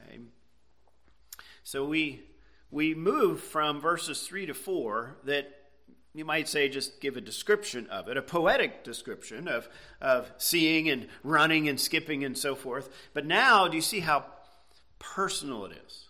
Okay. 0.00 0.20
So 1.64 1.84
we, 1.84 2.22
we 2.70 2.94
move 2.94 3.40
from 3.40 3.80
verses 3.80 4.24
3 4.24 4.46
to 4.46 4.54
4 4.54 5.16
that 5.24 5.50
you 6.14 6.24
might 6.24 6.48
say 6.48 6.68
just 6.68 7.00
give 7.00 7.16
a 7.16 7.20
description 7.20 7.88
of 7.88 8.06
it, 8.06 8.16
a 8.16 8.22
poetic 8.22 8.84
description 8.84 9.48
of, 9.48 9.68
of 10.00 10.30
seeing 10.38 10.88
and 10.88 11.08
running 11.24 11.68
and 11.68 11.80
skipping 11.80 12.22
and 12.24 12.38
so 12.38 12.54
forth. 12.54 12.88
But 13.14 13.26
now, 13.26 13.66
do 13.66 13.74
you 13.74 13.82
see 13.82 14.00
how 14.00 14.26
personal 15.00 15.64
it 15.64 15.72
is? 15.84 16.03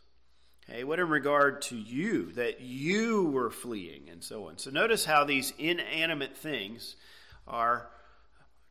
Okay, 0.68 0.84
what 0.84 0.98
in 0.98 1.08
regard 1.08 1.60
to 1.62 1.76
you, 1.76 2.32
that 2.32 2.60
you 2.60 3.26
were 3.26 3.50
fleeing, 3.50 4.08
and 4.10 4.24
so 4.24 4.48
on. 4.48 4.56
So 4.56 4.70
notice 4.70 5.04
how 5.04 5.24
these 5.24 5.52
inanimate 5.58 6.36
things 6.36 6.96
are 7.46 7.88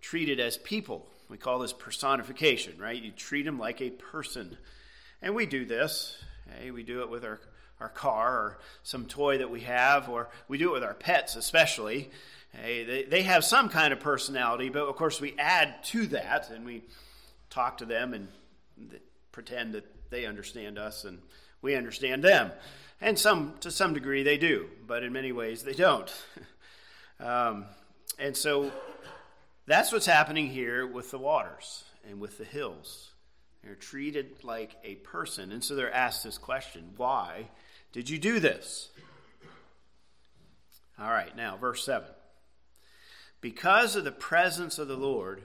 treated 0.02 0.40
as 0.40 0.58
people. 0.58 1.08
We 1.30 1.38
call 1.38 1.60
this 1.60 1.74
personification, 1.74 2.80
right? 2.80 3.02
You 3.02 3.12
treat 3.12 3.44
them 3.44 3.60
like 3.60 3.82
a 3.82 3.92
person. 3.92 4.58
And 5.22 5.36
we 5.36 5.46
do 5.46 5.66
this. 5.66 6.18
Okay? 6.48 6.72
We 6.72 6.84
do 6.84 7.02
it 7.02 7.10
with 7.10 7.24
our, 7.24 7.40
our 7.80 7.90
car 7.90 8.34
or 8.34 8.60
some 8.84 9.06
toy 9.06 9.38
that 9.38 9.50
we 9.50 9.62
have, 9.62 10.10
or 10.10 10.30
we 10.48 10.58
do 10.58 10.70
it 10.70 10.74
with 10.74 10.84
our 10.84 10.94
pets, 10.94 11.36
especially. 11.36 12.10
Okay? 12.56 12.84
They, 12.84 13.04
they 13.04 13.22
have 13.24 13.46
some 13.46 13.70
kind 13.70 13.94
of 13.94 14.00
personality, 14.00 14.70
but 14.70 14.84
of 14.84 14.96
course 14.96 15.22
we 15.22 15.36
add 15.38 15.84
to 15.86 16.08
that 16.08 16.50
and 16.50 16.66
we 16.66 16.84
talk 17.50 17.78
to 17.78 17.86
them 17.86 18.14
and 18.14 18.28
pretend 19.32 19.74
that 19.74 19.86
they 20.10 20.26
understand 20.26 20.78
us 20.78 21.06
and 21.06 21.20
we 21.64 21.76
understand 21.76 22.24
them. 22.24 22.52
And 23.02 23.18
some, 23.18 23.56
to 23.62 23.72
some 23.72 23.96
degree, 23.96 24.22
they 24.22 24.38
do, 24.38 24.68
but 24.86 25.02
in 25.02 25.12
many 25.12 25.32
ways, 25.32 25.64
they 25.64 25.74
don't. 25.74 26.14
um, 27.20 27.66
and 28.20 28.38
so 28.38 28.72
that's 29.66 29.92
what's 29.92 30.06
happening 30.06 30.48
here 30.48 30.86
with 30.86 31.10
the 31.10 31.18
waters 31.18 31.86
and 32.08 32.20
with 32.20 32.38
the 32.38 32.46
hills. 32.46 33.12
They're 33.64 33.76
treated 33.76 34.44
like 34.44 34.76
a 34.84 34.96
person. 34.96 35.52
And 35.52 35.64
so 35.64 35.76
they're 35.76 35.94
asked 35.94 36.24
this 36.24 36.38
question 36.38 36.92
Why 36.98 37.48
did 37.92 38.10
you 38.10 38.20
do 38.20 38.40
this? 38.40 38.90
All 41.00 41.10
right, 41.10 41.36
now, 41.36 41.58
verse 41.58 41.84
7. 41.84 42.08
Because 43.42 43.96
of 43.96 44.04
the 44.04 44.12
presence 44.12 44.78
of 44.78 44.88
the 44.88 44.96
Lord, 44.96 45.44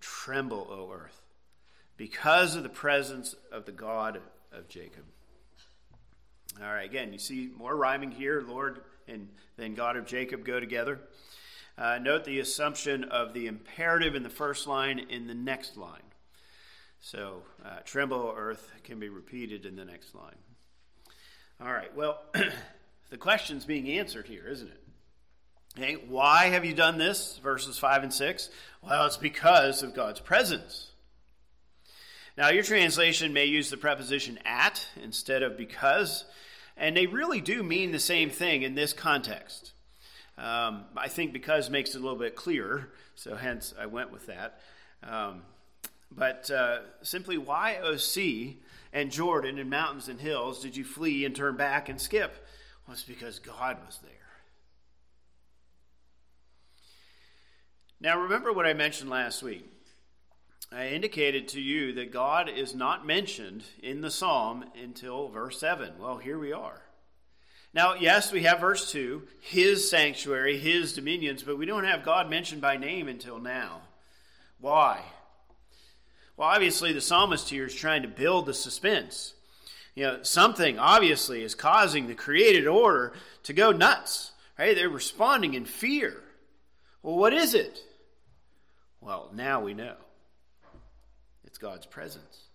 tremble, 0.00 0.68
O 0.70 0.92
earth, 0.92 1.22
because 1.96 2.54
of 2.54 2.62
the 2.62 2.68
presence 2.68 3.34
of 3.50 3.64
the 3.64 3.72
God 3.72 4.20
of 4.52 4.68
Jacob. 4.68 5.04
All 6.62 6.72
right, 6.72 6.84
again, 6.84 7.12
you 7.12 7.18
see 7.18 7.50
more 7.56 7.74
rhyming 7.76 8.10
here. 8.10 8.44
Lord 8.46 8.80
and 9.08 9.28
then 9.56 9.74
God 9.74 9.96
of 9.96 10.06
Jacob 10.06 10.44
go 10.44 10.60
together. 10.60 11.00
Uh, 11.76 11.98
note 12.00 12.24
the 12.24 12.38
assumption 12.38 13.04
of 13.04 13.34
the 13.34 13.46
imperative 13.46 14.14
in 14.14 14.22
the 14.22 14.30
first 14.30 14.66
line 14.66 14.98
in 14.98 15.26
the 15.26 15.34
next 15.34 15.76
line. 15.76 16.00
So, 17.00 17.42
uh, 17.64 17.80
tremble, 17.84 18.32
earth, 18.36 18.70
can 18.84 18.98
be 18.98 19.08
repeated 19.08 19.66
in 19.66 19.76
the 19.76 19.84
next 19.84 20.14
line. 20.14 20.36
All 21.60 21.72
right, 21.72 21.94
well, 21.94 22.22
the 23.10 23.18
question's 23.18 23.64
being 23.64 23.88
answered 23.88 24.26
here, 24.26 24.46
isn't 24.46 24.68
it? 24.68 24.80
Okay, 25.76 25.94
why 26.08 26.46
have 26.46 26.64
you 26.64 26.72
done 26.72 26.98
this? 26.98 27.38
Verses 27.42 27.76
5 27.78 28.04
and 28.04 28.14
6. 28.14 28.48
Well, 28.80 29.06
it's 29.06 29.16
because 29.16 29.82
of 29.82 29.94
God's 29.94 30.20
presence. 30.20 30.92
Now, 32.36 32.48
your 32.48 32.64
translation 32.64 33.32
may 33.32 33.44
use 33.44 33.70
the 33.70 33.76
preposition 33.76 34.38
at 34.44 34.86
instead 35.02 35.42
of 35.42 35.56
because, 35.56 36.24
and 36.76 36.96
they 36.96 37.06
really 37.06 37.40
do 37.40 37.62
mean 37.62 37.92
the 37.92 38.00
same 38.00 38.30
thing 38.30 38.62
in 38.62 38.74
this 38.74 38.92
context. 38.92 39.72
Um, 40.36 40.84
I 40.96 41.08
think 41.08 41.32
because 41.32 41.70
makes 41.70 41.94
it 41.94 41.98
a 41.98 42.00
little 42.00 42.18
bit 42.18 42.34
clearer, 42.34 42.90
so 43.14 43.36
hence 43.36 43.72
I 43.78 43.86
went 43.86 44.10
with 44.10 44.26
that. 44.26 44.60
Um, 45.04 45.42
but 46.10 46.50
uh, 46.50 46.78
simply, 47.02 47.38
why, 47.38 47.78
O 47.78 47.96
sea 47.96 48.58
and 48.92 49.10
Jordan 49.10 49.58
and 49.58 49.68
mountains 49.68 50.08
and 50.08 50.20
hills, 50.20 50.62
did 50.62 50.76
you 50.76 50.84
flee 50.84 51.24
and 51.24 51.34
turn 51.34 51.56
back 51.56 51.88
and 51.88 52.00
skip? 52.00 52.46
Well, 52.86 52.94
it's 52.94 53.02
because 53.02 53.40
God 53.40 53.78
was 53.84 53.98
there. 54.02 54.12
Now, 58.00 58.20
remember 58.20 58.52
what 58.52 58.66
I 58.66 58.72
mentioned 58.72 59.10
last 59.10 59.42
week. 59.42 59.68
I 60.74 60.88
indicated 60.88 61.46
to 61.48 61.60
you 61.60 61.92
that 61.92 62.10
God 62.10 62.48
is 62.48 62.74
not 62.74 63.06
mentioned 63.06 63.62
in 63.80 64.00
the 64.00 64.10
psalm 64.10 64.64
until 64.82 65.28
verse 65.28 65.60
7. 65.60 65.92
Well, 66.00 66.18
here 66.18 66.38
we 66.38 66.52
are. 66.52 66.82
Now, 67.72 67.94
yes, 67.94 68.32
we 68.32 68.42
have 68.42 68.58
verse 68.58 68.90
2, 68.90 69.22
his 69.40 69.88
sanctuary, 69.88 70.58
his 70.58 70.92
dominions, 70.92 71.44
but 71.44 71.58
we 71.58 71.66
don't 71.66 71.84
have 71.84 72.04
God 72.04 72.28
mentioned 72.28 72.60
by 72.60 72.76
name 72.76 73.06
until 73.06 73.38
now. 73.38 73.82
Why? 74.60 75.00
Well, 76.36 76.48
obviously, 76.48 76.92
the 76.92 77.00
psalmist 77.00 77.48
here 77.50 77.66
is 77.66 77.74
trying 77.74 78.02
to 78.02 78.08
build 78.08 78.46
the 78.46 78.54
suspense. 78.54 79.34
You 79.94 80.04
know, 80.04 80.22
something 80.22 80.80
obviously 80.80 81.44
is 81.44 81.54
causing 81.54 82.08
the 82.08 82.14
created 82.14 82.66
order 82.66 83.12
to 83.44 83.52
go 83.52 83.70
nuts. 83.70 84.32
Right? 84.58 84.74
They're 84.74 84.88
responding 84.88 85.54
in 85.54 85.66
fear. 85.66 86.20
Well, 87.02 87.16
what 87.16 87.32
is 87.32 87.54
it? 87.54 87.78
Well, 89.00 89.30
now 89.32 89.62
we 89.62 89.74
know. 89.74 89.94
It's 91.54 91.58
God's 91.60 91.86
presence. 91.86 92.48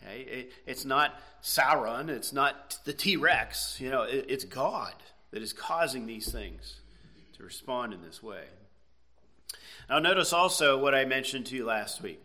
Okay? 0.00 0.20
It, 0.20 0.52
it's 0.64 0.84
not 0.84 1.20
Sauron, 1.42 2.08
it's 2.08 2.32
not 2.32 2.78
the 2.84 2.92
T 2.92 3.16
Rex. 3.16 3.80
You 3.80 3.90
know, 3.90 4.02
it, 4.02 4.26
it's 4.28 4.44
God 4.44 4.94
that 5.32 5.42
is 5.42 5.52
causing 5.52 6.06
these 6.06 6.30
things 6.30 6.76
to 7.36 7.42
respond 7.42 7.92
in 7.92 8.02
this 8.02 8.22
way. 8.22 8.44
Now, 9.88 9.98
notice 9.98 10.32
also 10.32 10.78
what 10.78 10.94
I 10.94 11.04
mentioned 11.06 11.46
to 11.46 11.56
you 11.56 11.64
last 11.64 12.02
week. 12.02 12.22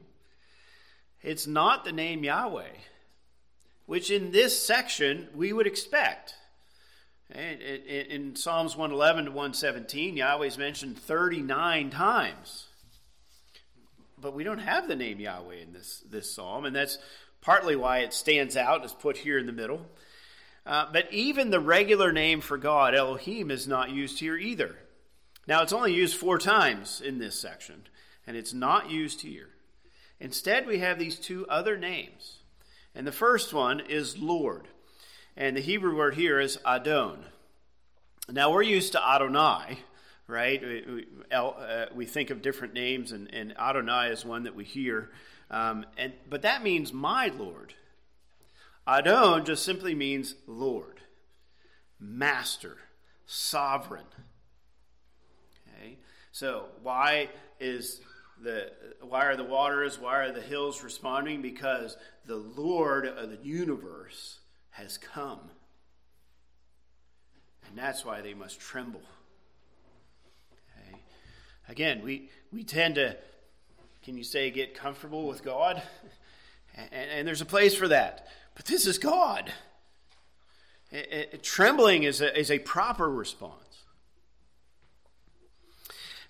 It's 1.24 1.48
not 1.48 1.86
the 1.86 1.92
name 1.92 2.24
Yahweh, 2.24 2.76
which 3.88 4.12
in 4.12 4.30
this 4.30 4.64
section 4.64 5.28
we 5.34 5.54
would 5.54 5.66
expect. 5.66 6.36
In 7.34 8.36
Psalms 8.36 8.78
111 8.78 9.26
to 9.26 9.32
117, 9.32 10.18
Yahweh 10.18 10.46
is 10.46 10.60
mentioned 10.60 11.00
39 11.00 11.90
times. 11.90 12.68
But 14.26 14.34
we 14.34 14.44
don't 14.44 14.58
have 14.58 14.88
the 14.88 14.96
name 14.96 15.20
Yahweh 15.20 15.58
in 15.58 15.72
this, 15.72 16.04
this 16.10 16.34
psalm, 16.34 16.66
and 16.66 16.76
that's 16.76 16.98
partly 17.42 17.76
why 17.76 18.00
it 18.00 18.12
stands 18.12 18.58
out, 18.58 18.84
is 18.84 18.92
put 18.92 19.18
here 19.18 19.38
in 19.38 19.46
the 19.46 19.52
middle. 19.52 19.86
Uh, 20.66 20.88
but 20.92 21.14
even 21.14 21.52
the 21.52 21.60
regular 21.60 22.12
name 22.12 22.42
for 22.42 22.58
God, 22.58 22.96
Elohim, 22.96 23.52
is 23.52 23.68
not 23.68 23.92
used 23.92 24.18
here 24.18 24.36
either. 24.36 24.78
Now, 25.46 25.62
it's 25.62 25.74
only 25.74 25.94
used 25.94 26.18
four 26.18 26.40
times 26.40 27.02
in 27.02 27.20
this 27.20 27.40
section, 27.40 27.84
and 28.26 28.36
it's 28.36 28.52
not 28.52 28.90
used 28.90 29.22
here. 29.22 29.50
Instead, 30.20 30.66
we 30.66 30.80
have 30.80 30.98
these 30.98 31.20
two 31.20 31.46
other 31.48 31.78
names. 31.78 32.40
And 32.96 33.06
the 33.06 33.12
first 33.12 33.54
one 33.54 33.80
is 33.80 34.18
Lord. 34.18 34.68
And 35.38 35.56
the 35.56 35.62
Hebrew 35.62 35.96
word 35.96 36.16
here 36.16 36.40
is 36.40 36.58
Adon. 36.66 37.26
Now, 38.28 38.52
we're 38.52 38.64
used 38.64 38.94
to 38.94 39.08
Adonai, 39.08 39.82
right? 40.28 40.62
We, 40.62 41.06
uh, 41.32 41.86
we 41.94 42.06
think 42.06 42.30
of 42.30 42.42
different 42.42 42.74
names, 42.74 43.12
and, 43.12 43.34
and, 43.34 43.58
Adonai 43.58 44.10
is 44.10 44.26
one 44.26 44.44
that 44.44 44.56
we 44.56 44.64
hear. 44.64 45.12
Um, 45.52 45.86
and, 45.98 46.14
but 46.30 46.42
that 46.42 46.64
means 46.64 46.92
my 46.92 47.28
Lord. 47.28 47.74
Adon 48.88 49.46
just 49.46 49.64
simply 49.64 49.96
means 49.96 50.36
Lord, 50.48 51.02
Master, 52.00 52.78
Sovereign. 53.26 54.06
Okay? 55.68 55.98
So, 56.32 56.66
why 56.84 57.30
is 57.60 58.02
the 58.42 58.72
why 59.02 59.26
are 59.26 59.36
the 59.36 59.44
waters, 59.44 60.00
why 60.00 60.18
are 60.20 60.32
the 60.32 60.42
hills 60.42 60.84
responding? 60.84 61.42
Because 61.42 61.98
the 62.26 62.36
Lord 62.36 63.08
of 63.08 63.30
the 63.30 63.40
universe 63.42 64.40
has 64.72 64.98
come. 64.98 65.40
And 67.68 67.78
that's 67.78 68.06
why 68.06 68.22
they 68.22 68.34
must 68.34 68.60
tremble. 68.60 69.02
Again, 71.68 72.02
we, 72.04 72.30
we 72.52 72.64
tend 72.64 72.96
to, 72.96 73.18
can 74.04 74.18
you 74.18 74.24
say, 74.24 74.52
get 74.52 74.76
comfortable 74.76 75.28
with 75.28 75.44
God? 75.44 75.82
And, 76.76 77.10
and 77.12 77.28
there's 77.28 77.42
a 77.42 77.46
place 77.46 77.76
for 77.76 77.88
that. 77.88 78.28
But 78.56 78.66
this 78.66 78.86
is 78.86 78.98
God. 78.98 79.52
It, 80.92 81.30
it, 81.34 81.44
trembling 81.44 82.04
is 82.04 82.22
a, 82.22 82.38
is 82.38 82.52
a 82.52 82.60
proper 82.60 83.10
response. 83.10 83.84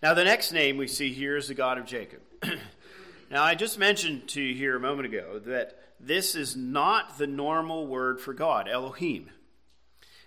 Now, 0.01 0.13
the 0.13 0.23
next 0.23 0.51
name 0.51 0.77
we 0.77 0.87
see 0.87 1.13
here 1.13 1.37
is 1.37 1.47
the 1.47 1.53
God 1.53 1.77
of 1.77 1.85
Jacob. 1.85 2.21
now, 3.31 3.43
I 3.43 3.55
just 3.55 3.79
mentioned 3.79 4.27
to 4.29 4.41
you 4.41 4.53
here 4.53 4.75
a 4.75 4.79
moment 4.79 5.07
ago 5.07 5.39
that 5.39 5.79
this 5.99 6.35
is 6.35 6.55
not 6.55 7.17
the 7.17 7.27
normal 7.27 7.87
word 7.87 8.19
for 8.19 8.33
God, 8.33 8.67
Elohim. 8.67 9.29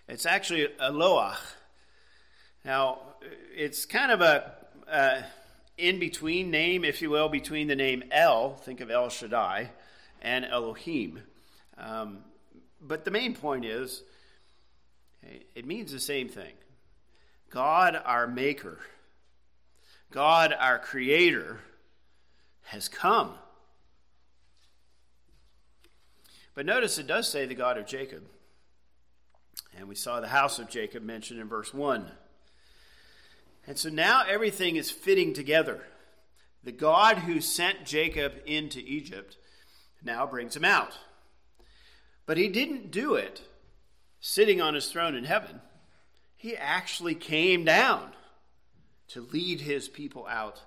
It's 0.08 0.26
actually 0.26 0.68
Eloah. 0.80 1.36
Now, 2.64 3.00
it's 3.54 3.87
kind 3.87 4.11
of 4.11 4.20
a, 4.20 4.54
a 4.90 5.24
in 5.77 5.98
between 5.98 6.51
name, 6.51 6.85
if 6.85 7.01
you 7.01 7.11
will, 7.11 7.29
between 7.29 7.68
the 7.68 7.77
name 7.77 8.03
El, 8.11 8.57
think 8.57 8.81
of 8.81 8.90
El 8.90 9.09
Shaddai, 9.09 9.70
and 10.20 10.44
Elohim. 10.44 11.22
Um, 11.77 12.24
but 12.81 13.05
the 13.05 13.11
main 13.11 13.35
point 13.35 13.64
is, 13.64 14.03
it 15.55 15.66
means 15.66 15.92
the 15.92 16.01
same 16.01 16.29
thing 16.29 16.55
God, 17.51 18.01
our 18.05 18.27
Maker 18.27 18.79
God, 20.11 20.55
our 20.59 20.79
Creator, 20.79 21.61
has 22.64 22.88
come. 22.88 23.35
But 26.55 26.66
notice 26.66 26.98
it 26.98 27.07
does 27.07 27.31
say 27.31 27.46
the 27.46 27.55
God 27.55 27.79
of 27.79 27.87
Jacob. 27.87 28.24
And 29.77 29.88
we 29.88 29.94
saw 29.94 30.20
the 30.20 30.29
house 30.29 30.59
of 30.59 30.68
Jacob 30.68 31.05
mentioned 31.05 31.40
in 31.40 31.46
verse 31.46 31.72
1. 31.72 32.11
And 33.68 33.78
so 33.78 33.90
now 33.90 34.24
everything 34.26 34.76
is 34.76 34.90
fitting 34.90 35.35
together. 35.35 35.83
The 36.64 36.72
God 36.72 37.18
who 37.18 37.42
sent 37.42 37.85
Jacob 37.85 38.33
into 38.46 38.81
Egypt 38.81 39.37
now 40.02 40.26
brings 40.26 40.57
him 40.57 40.64
out. 40.64 40.96
But 42.24 42.38
he 42.38 42.48
didn't 42.48 42.90
do 42.90 43.14
it 43.14 43.42
sitting 44.20 44.62
on 44.62 44.74
his 44.74 44.90
throne 44.90 45.14
in 45.14 45.24
heaven, 45.24 45.61
he 46.35 46.57
actually 46.57 47.14
came 47.14 47.64
down 47.64 48.12
to 49.09 49.20
lead 49.20 49.61
his 49.61 49.87
people 49.87 50.26
out 50.26 50.62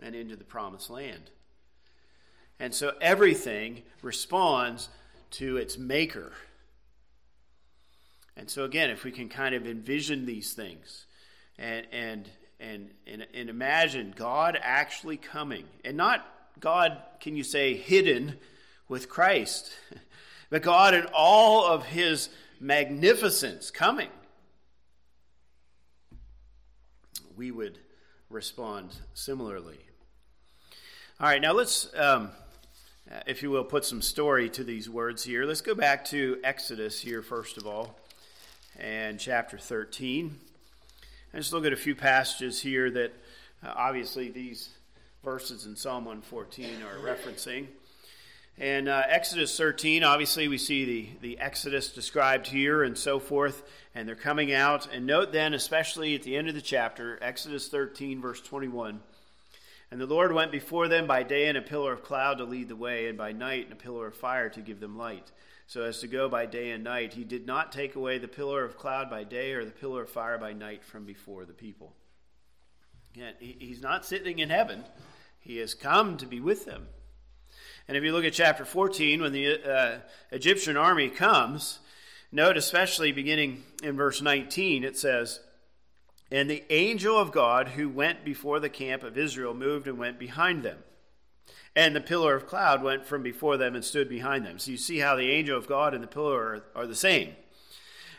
and 0.00 0.14
into 0.14 0.34
the 0.34 0.42
promised 0.42 0.88
land. 0.88 1.30
And 2.58 2.74
so 2.74 2.94
everything 3.00 3.82
responds 4.00 4.88
to 5.32 5.58
its 5.58 5.76
maker. 5.76 6.32
And 8.36 8.48
so 8.48 8.64
again, 8.64 8.88
if 8.88 9.04
we 9.04 9.12
can 9.12 9.28
kind 9.28 9.54
of 9.54 9.66
envision 9.66 10.24
these 10.24 10.54
things 10.54 11.06
and 11.58 11.86
and 11.92 12.28
and 12.60 12.90
and, 13.06 13.26
and 13.34 13.50
imagine 13.50 14.14
God 14.16 14.58
actually 14.60 15.16
coming 15.16 15.64
and 15.84 15.96
not 15.96 16.26
God, 16.60 16.98
can 17.18 17.34
you 17.34 17.42
say, 17.42 17.74
hidden 17.74 18.38
with 18.88 19.08
Christ, 19.08 19.72
but 20.50 20.62
God 20.62 20.94
in 20.94 21.06
all 21.12 21.66
of 21.66 21.86
his 21.86 22.28
magnificence 22.60 23.70
coming 23.70 24.08
we 27.36 27.50
would 27.50 27.78
respond 28.30 28.94
similarly. 29.14 29.80
All 31.18 31.26
right, 31.26 31.40
now 31.40 31.52
let's, 31.52 31.88
um, 31.96 32.30
if 33.26 33.42
you 33.42 33.50
will, 33.50 33.64
put 33.64 33.84
some 33.84 34.02
story 34.02 34.48
to 34.50 34.62
these 34.62 34.88
words 34.88 35.24
here. 35.24 35.44
Let's 35.44 35.60
go 35.60 35.74
back 35.74 36.04
to 36.06 36.38
Exodus 36.44 37.00
here, 37.00 37.22
first 37.22 37.56
of 37.56 37.66
all, 37.66 37.98
and 38.78 39.18
chapter 39.18 39.58
13. 39.58 40.38
And 41.32 41.42
just 41.42 41.52
look 41.52 41.64
at 41.64 41.72
a 41.72 41.76
few 41.76 41.94
passages 41.94 42.60
here 42.60 42.90
that 42.90 43.12
uh, 43.64 43.72
obviously 43.74 44.28
these 44.28 44.70
verses 45.24 45.64
in 45.66 45.76
Psalm 45.76 46.04
114 46.04 46.82
are 46.82 46.96
referencing. 46.96 47.68
And 48.58 48.86
uh, 48.86 49.02
Exodus 49.08 49.56
13, 49.56 50.04
obviously, 50.04 50.46
we 50.46 50.58
see 50.58 50.84
the, 50.84 51.08
the 51.22 51.38
Exodus 51.38 51.90
described 51.90 52.48
here 52.48 52.82
and 52.82 52.98
so 52.98 53.18
forth, 53.18 53.62
and 53.94 54.06
they're 54.06 54.14
coming 54.14 54.52
out. 54.52 54.88
And 54.92 55.06
note 55.06 55.32
then, 55.32 55.54
especially 55.54 56.14
at 56.14 56.22
the 56.22 56.36
end 56.36 56.48
of 56.48 56.54
the 56.54 56.60
chapter, 56.60 57.18
Exodus 57.22 57.68
13, 57.68 58.20
verse 58.20 58.42
21. 58.42 59.00
And 59.90 60.00
the 60.00 60.06
Lord 60.06 60.32
went 60.32 60.52
before 60.52 60.88
them 60.88 61.06
by 61.06 61.22
day 61.22 61.48
in 61.48 61.56
a 61.56 61.62
pillar 61.62 61.92
of 61.92 62.02
cloud 62.02 62.38
to 62.38 62.44
lead 62.44 62.68
the 62.68 62.76
way, 62.76 63.08
and 63.08 63.16
by 63.16 63.32
night 63.32 63.66
in 63.66 63.72
a 63.72 63.76
pillar 63.76 64.06
of 64.06 64.14
fire 64.14 64.50
to 64.50 64.60
give 64.60 64.80
them 64.80 64.98
light, 64.98 65.30
so 65.72 65.84
as 65.84 66.00
to 66.00 66.06
go 66.06 66.28
by 66.28 66.44
day 66.44 66.70
and 66.72 66.84
night. 66.84 67.14
He 67.14 67.24
did 67.24 67.46
not 67.46 67.72
take 67.72 67.94
away 67.94 68.18
the 68.18 68.28
pillar 68.28 68.62
of 68.62 68.76
cloud 68.76 69.08
by 69.08 69.24
day 69.24 69.54
or 69.54 69.64
the 69.64 69.70
pillar 69.70 70.02
of 70.02 70.10
fire 70.10 70.36
by 70.36 70.52
night 70.52 70.84
from 70.84 71.06
before 71.06 71.46
the 71.46 71.54
people. 71.54 71.94
Again, 73.14 73.32
he's 73.38 73.80
not 73.80 74.04
sitting 74.04 74.38
in 74.38 74.50
heaven, 74.50 74.84
he 75.40 75.56
has 75.56 75.74
come 75.74 76.18
to 76.18 76.26
be 76.26 76.40
with 76.40 76.66
them. 76.66 76.88
And 77.88 77.96
if 77.96 78.04
you 78.04 78.12
look 78.12 78.26
at 78.26 78.34
chapter 78.34 78.66
14, 78.66 79.22
when 79.22 79.32
the 79.32 79.62
uh, 79.64 79.98
Egyptian 80.30 80.76
army 80.76 81.08
comes, 81.08 81.78
note 82.30 82.58
especially 82.58 83.10
beginning 83.10 83.62
in 83.82 83.96
verse 83.96 84.20
19, 84.20 84.84
it 84.84 84.98
says, 84.98 85.40
And 86.30 86.50
the 86.50 86.64
angel 86.70 87.18
of 87.18 87.32
God 87.32 87.68
who 87.68 87.88
went 87.88 88.26
before 88.26 88.60
the 88.60 88.68
camp 88.68 89.02
of 89.02 89.16
Israel 89.16 89.54
moved 89.54 89.88
and 89.88 89.98
went 89.98 90.18
behind 90.18 90.64
them. 90.64 90.78
And 91.74 91.96
the 91.96 92.00
pillar 92.00 92.34
of 92.34 92.46
cloud 92.46 92.82
went 92.82 93.06
from 93.06 93.22
before 93.22 93.56
them 93.56 93.74
and 93.74 93.84
stood 93.84 94.08
behind 94.08 94.44
them. 94.44 94.58
So 94.58 94.70
you 94.70 94.76
see 94.76 94.98
how 94.98 95.16
the 95.16 95.30
angel 95.30 95.56
of 95.56 95.66
God 95.66 95.94
and 95.94 96.02
the 96.02 96.08
pillar 96.08 96.38
are, 96.38 96.82
are 96.82 96.86
the 96.86 96.94
same. 96.94 97.34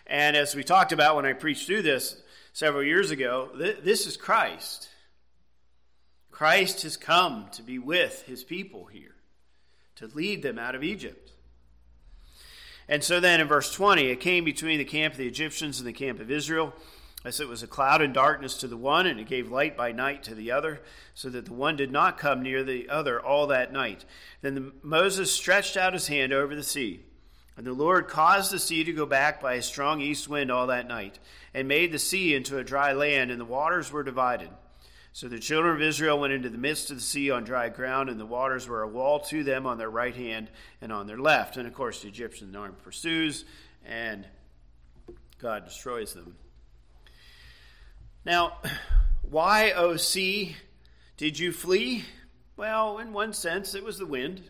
And 0.07 0.35
as 0.35 0.55
we 0.55 0.63
talked 0.63 0.91
about 0.91 1.15
when 1.15 1.25
I 1.25 1.33
preached 1.33 1.67
through 1.67 1.83
this 1.83 2.21
several 2.51 2.83
years 2.83 3.11
ago, 3.11 3.49
th- 3.57 3.79
this 3.83 4.07
is 4.07 4.17
Christ. 4.17 4.89
Christ 6.31 6.81
has 6.81 6.97
come 6.97 7.47
to 7.51 7.61
be 7.61 7.77
with 7.77 8.23
his 8.23 8.43
people 8.43 8.85
here 8.85 9.15
to 9.95 10.07
lead 10.07 10.41
them 10.41 10.57
out 10.57 10.75
of 10.75 10.83
Egypt. 10.83 11.31
And 12.89 13.03
so 13.03 13.19
then 13.19 13.39
in 13.39 13.47
verse 13.47 13.73
20, 13.73 14.09
it 14.09 14.19
came 14.19 14.43
between 14.43 14.79
the 14.79 14.85
camp 14.85 15.13
of 15.13 15.17
the 15.17 15.27
Egyptians 15.27 15.79
and 15.79 15.87
the 15.87 15.93
camp 15.93 16.19
of 16.19 16.31
Israel, 16.31 16.73
as 17.25 17.39
it 17.39 17.47
was 17.47 17.63
a 17.63 17.67
cloud 17.67 18.01
and 18.01 18.13
darkness 18.13 18.57
to 18.57 18.67
the 18.67 18.77
one, 18.77 19.07
and 19.07 19.19
it 19.19 19.27
gave 19.27 19.49
light 19.49 19.77
by 19.77 19.91
night 19.91 20.23
to 20.23 20.35
the 20.35 20.51
other, 20.51 20.81
so 21.13 21.29
that 21.29 21.45
the 21.45 21.53
one 21.53 21.75
did 21.75 21.91
not 21.91 22.17
come 22.17 22.41
near 22.41 22.63
the 22.63 22.89
other 22.89 23.21
all 23.21 23.47
that 23.47 23.71
night. 23.71 24.03
Then 24.41 24.55
the, 24.55 24.71
Moses 24.81 25.31
stretched 25.31 25.77
out 25.77 25.93
his 25.93 26.07
hand 26.07 26.33
over 26.33 26.55
the 26.55 26.63
sea, 26.63 27.05
And 27.55 27.65
the 27.65 27.73
Lord 27.73 28.07
caused 28.07 28.51
the 28.51 28.59
sea 28.59 28.83
to 28.83 28.93
go 28.93 29.05
back 29.05 29.39
by 29.39 29.53
a 29.53 29.61
strong 29.61 30.01
east 30.01 30.27
wind 30.27 30.51
all 30.51 30.67
that 30.67 30.87
night, 30.87 31.19
and 31.53 31.67
made 31.67 31.91
the 31.91 31.99
sea 31.99 32.35
into 32.35 32.57
a 32.57 32.63
dry 32.63 32.93
land, 32.93 33.31
and 33.31 33.39
the 33.39 33.45
waters 33.45 33.91
were 33.91 34.03
divided. 34.03 34.49
So 35.15 35.27
the 35.27 35.39
children 35.39 35.75
of 35.75 35.81
Israel 35.81 36.19
went 36.19 36.33
into 36.33 36.49
the 36.49 36.57
midst 36.57 36.89
of 36.89 36.97
the 36.97 37.03
sea 37.03 37.29
on 37.29 37.43
dry 37.43 37.69
ground, 37.69 38.09
and 38.09 38.19
the 38.19 38.25
waters 38.25 38.67
were 38.67 38.81
a 38.81 38.87
wall 38.87 39.19
to 39.19 39.43
them 39.43 39.67
on 39.67 39.77
their 39.77 39.89
right 39.89 40.15
hand 40.15 40.49
and 40.81 40.91
on 40.91 41.05
their 41.05 41.19
left. 41.19 41.55
And 41.55 41.67
of 41.67 41.73
course, 41.73 42.01
the 42.01 42.07
Egyptian 42.07 42.55
army 42.55 42.73
pursues, 42.83 43.45
and 43.85 44.25
God 45.37 45.65
destroys 45.65 46.13
them. 46.13 46.35
Now, 48.25 48.57
why, 49.21 49.71
O 49.71 49.97
sea, 49.97 50.55
did 51.17 51.39
you 51.39 51.51
flee? 51.51 52.05
Well, 52.55 52.99
in 52.99 53.13
one 53.13 53.33
sense, 53.33 53.75
it 53.75 53.83
was 53.83 53.97
the 53.97 54.05
wind. 54.05 54.43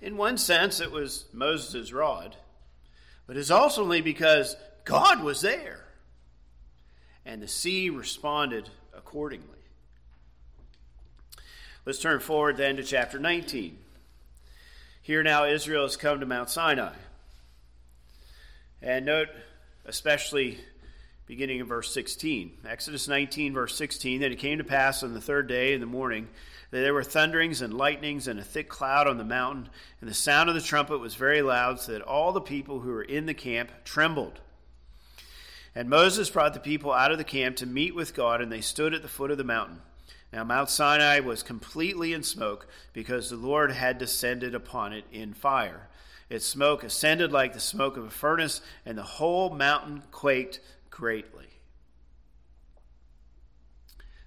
In 0.00 0.16
one 0.16 0.38
sense, 0.38 0.80
it 0.80 0.90
was 0.92 1.26
Moses' 1.32 1.92
rod. 1.92 2.36
But 3.26 3.36
it's 3.36 3.50
also 3.50 3.82
only 3.82 4.00
because 4.00 4.56
God 4.84 5.22
was 5.22 5.40
there. 5.40 5.84
And 7.24 7.42
the 7.42 7.48
sea 7.48 7.90
responded 7.90 8.68
accordingly. 8.96 9.48
Let's 11.86 11.98
turn 11.98 12.20
forward 12.20 12.56
then 12.56 12.76
to 12.76 12.82
chapter 12.82 13.18
19. 13.18 13.78
Here 15.02 15.22
now 15.22 15.44
Israel 15.44 15.82
has 15.82 15.96
come 15.96 16.20
to 16.20 16.26
Mount 16.26 16.48
Sinai. 16.48 16.94
And 18.80 19.04
note, 19.04 19.28
especially 19.84 20.58
beginning 21.26 21.60
in 21.60 21.66
verse 21.66 21.92
16. 21.92 22.58
Exodus 22.68 23.08
19, 23.08 23.54
verse 23.54 23.76
16, 23.76 24.20
Then 24.20 24.32
it 24.32 24.38
came 24.38 24.58
to 24.58 24.64
pass 24.64 25.02
on 25.02 25.14
the 25.14 25.20
third 25.20 25.46
day 25.46 25.72
in 25.72 25.80
the 25.80 25.86
morning 25.86 26.28
that 26.70 26.80
there 26.80 26.94
were 26.94 27.04
thunderings 27.04 27.62
and 27.62 27.72
lightnings 27.72 28.26
and 28.26 28.40
a 28.40 28.44
thick 28.44 28.68
cloud 28.68 29.06
on 29.06 29.16
the 29.16 29.24
mountain, 29.24 29.68
and 30.00 30.10
the 30.10 30.14
sound 30.14 30.48
of 30.48 30.54
the 30.54 30.60
trumpet 30.60 30.98
was 30.98 31.14
very 31.14 31.40
loud, 31.40 31.80
so 31.80 31.92
that 31.92 32.02
all 32.02 32.32
the 32.32 32.40
people 32.40 32.80
who 32.80 32.90
were 32.90 33.02
in 33.02 33.26
the 33.26 33.34
camp 33.34 33.70
trembled. 33.84 34.40
And 35.74 35.88
Moses 35.88 36.30
brought 36.30 36.54
the 36.54 36.60
people 36.60 36.92
out 36.92 37.12
of 37.12 37.18
the 37.18 37.24
camp 37.24 37.56
to 37.56 37.66
meet 37.66 37.94
with 37.94 38.14
God, 38.14 38.40
and 38.40 38.50
they 38.50 38.60
stood 38.60 38.92
at 38.92 39.02
the 39.02 39.08
foot 39.08 39.30
of 39.30 39.38
the 39.38 39.44
mountain. 39.44 39.82
Now 40.32 40.42
Mount 40.42 40.68
Sinai 40.68 41.20
was 41.20 41.44
completely 41.44 42.12
in 42.12 42.24
smoke, 42.24 42.66
because 42.92 43.30
the 43.30 43.36
Lord 43.36 43.70
had 43.70 43.98
descended 43.98 44.54
upon 44.54 44.92
it 44.92 45.04
in 45.12 45.32
fire. 45.32 45.88
Its 46.28 46.44
smoke 46.44 46.82
ascended 46.82 47.30
like 47.30 47.52
the 47.52 47.60
smoke 47.60 47.96
of 47.96 48.04
a 48.04 48.10
furnace, 48.10 48.60
and 48.84 48.98
the 48.98 49.02
whole 49.04 49.50
mountain 49.50 50.02
quaked 50.10 50.58
greatly. 50.94 51.48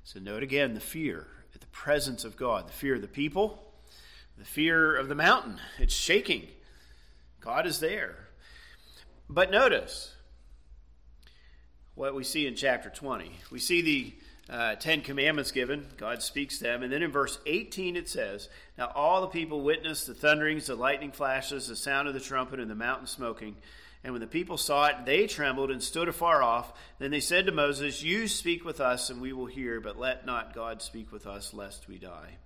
So 0.04 0.20
note 0.20 0.44
again 0.44 0.74
the 0.74 0.82
fear 0.82 1.26
at 1.56 1.62
the 1.62 1.68
presence 1.68 2.26
of 2.26 2.36
God, 2.36 2.68
the 2.68 2.74
fear 2.74 2.96
of 2.96 3.02
the 3.02 3.08
people, 3.08 3.64
the 4.38 4.44
fear 4.44 4.94
of 4.94 5.08
the 5.08 5.16
mountain. 5.16 5.62
It's 5.80 5.94
shaking. 5.94 6.46
God 7.40 7.66
is 7.66 7.80
there. 7.80 8.18
But 9.30 9.50
notice 9.50 10.14
what 11.96 12.14
we 12.14 12.26
see 12.26 12.46
in 12.46 12.56
chapter 12.56 12.90
20. 12.90 13.32
We 13.50 13.60
see 13.60 13.82
the 13.82 14.54
uh, 14.54 14.76
Ten 14.76 15.00
Commandments 15.02 15.52
given. 15.52 15.88
God 15.96 16.22
speaks 16.22 16.60
them. 16.60 16.84
And 16.84 16.92
then 16.92 17.02
in 17.02 17.12
verse 17.12 17.40
18 17.46 17.96
it 17.96 18.10
says, 18.10 18.50
Now 18.78 18.92
all 18.94 19.22
the 19.22 19.28
people 19.28 19.62
witnessed 19.62 20.06
the 20.06 20.14
thunderings, 20.14 20.66
the 20.66 20.76
lightning 20.76 21.14
flashes, 21.14 21.68
the 21.68 21.78
sound 21.78 22.10
of 22.10 22.14
the 22.14 22.20
trumpet, 22.20 22.60
and 22.60 22.70
the 22.70 22.76
mountain 22.76 23.08
smoking. 23.08 23.56
And 24.08 24.14
when 24.14 24.22
the 24.22 24.28
people 24.28 24.56
saw 24.56 24.86
it, 24.86 25.06
they 25.06 25.28
trembled 25.28 25.70
and 25.70 25.84
stood 25.84 26.08
afar 26.08 26.42
off. 26.42 26.72
Then 26.98 27.12
they 27.12 27.20
said 27.20 27.46
to 27.46 27.52
Moses, 27.52 28.02
You 28.02 28.30
speak 28.30 28.64
with 28.64 28.80
us, 28.80 29.10
and 29.10 29.20
we 29.20 29.34
will 29.34 29.48
hear, 29.48 29.82
but 29.82 30.00
let 30.00 30.26
not 30.26 30.56
God 30.56 30.82
speak 30.82 31.12
with 31.12 31.28
us, 31.28 31.54
lest 31.54 31.90
we 31.90 31.98
die. 31.98 32.38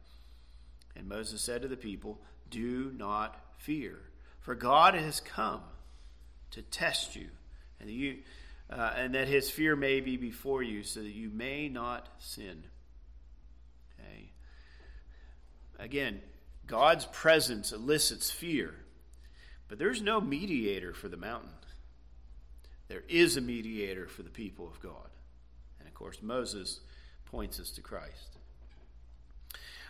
And 0.96 1.08
Moses 1.08 1.40
said 1.40 1.62
to 1.62 1.68
the 1.68 1.78
people, 1.78 2.20
Do 2.50 2.92
not 2.98 3.40
fear, 3.58 4.00
for 4.40 4.56
God 4.56 4.96
has 4.96 5.20
come 5.20 5.62
to 6.50 6.64
test 6.64 7.16
you, 7.16 7.28
and 7.80 7.92
you 7.92 8.24
uh, 8.72 8.94
and 8.98 9.14
that 9.14 9.28
his 9.28 9.52
fear 9.52 9.76
may 9.76 10.00
be 10.00 10.18
before 10.18 10.64
you, 10.64 10.82
so 10.82 11.00
that 11.02 11.14
you 11.14 11.30
may 11.30 11.70
not 11.70 12.10
sin. 12.18 12.64
Okay. 14.00 14.32
Again, 15.78 16.22
God's 16.66 17.06
presence 17.06 17.72
elicits 17.72 18.32
fear, 18.32 18.74
but 19.72 19.80
there's 19.80 20.02
no 20.02 20.20
mediator 20.20 20.94
for 20.94 21.08
the 21.08 21.16
mountain. 21.16 21.48
There 22.90 23.04
is 23.08 23.38
a 23.38 23.42
mediator 23.42 24.06
for 24.06 24.22
the 24.22 24.30
people 24.30 24.68
of 24.68 24.82
God. 24.82 25.08
And 25.80 25.88
of 25.88 25.94
course, 25.94 26.18
Moses 26.22 26.82
points 27.28 27.58
us 27.58 27.72
to 27.72 27.82
Christ. 27.82 28.36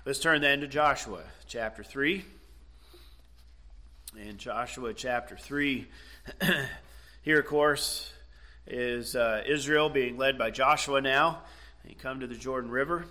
Let's 0.05 0.19
turn 0.19 0.39
then 0.41 0.59
to 0.59 0.67
Joshua 0.67 1.23
chapter 1.47 1.83
3. 1.83 2.23
In 4.19 4.37
Joshua 4.37 4.93
chapter 4.93 5.35
3, 5.35 5.87
here, 7.23 7.39
of 7.39 7.47
course, 7.47 8.13
is 8.67 9.15
uh, 9.15 9.41
Israel 9.47 9.89
being 9.89 10.15
led 10.15 10.37
by 10.37 10.51
Joshua 10.51 11.01
now. 11.01 11.39
They 11.85 11.95
come 11.95 12.19
to 12.19 12.27
the 12.27 12.35
Jordan 12.35 12.69
River. 12.69 13.05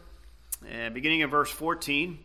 And 0.68 0.94
beginning 0.94 1.18
in 1.18 1.30
verse 1.30 1.50
14, 1.50 2.20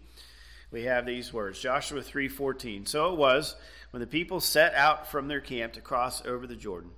we 0.70 0.84
have 0.84 1.08
these 1.08 1.34
words 1.34 1.60
Joshua 1.60 2.02
3:14. 2.02 2.88
So 2.88 3.12
it 3.12 3.18
was 3.18 3.56
when 3.96 4.02
the 4.02 4.08
people 4.08 4.42
set 4.42 4.74
out 4.74 5.08
from 5.08 5.30
their 5.30 5.40
camp 5.40 5.72
to 5.72 5.80
cross 5.80 6.22
over 6.26 6.46
the 6.46 6.56
Jordan, 6.58 6.92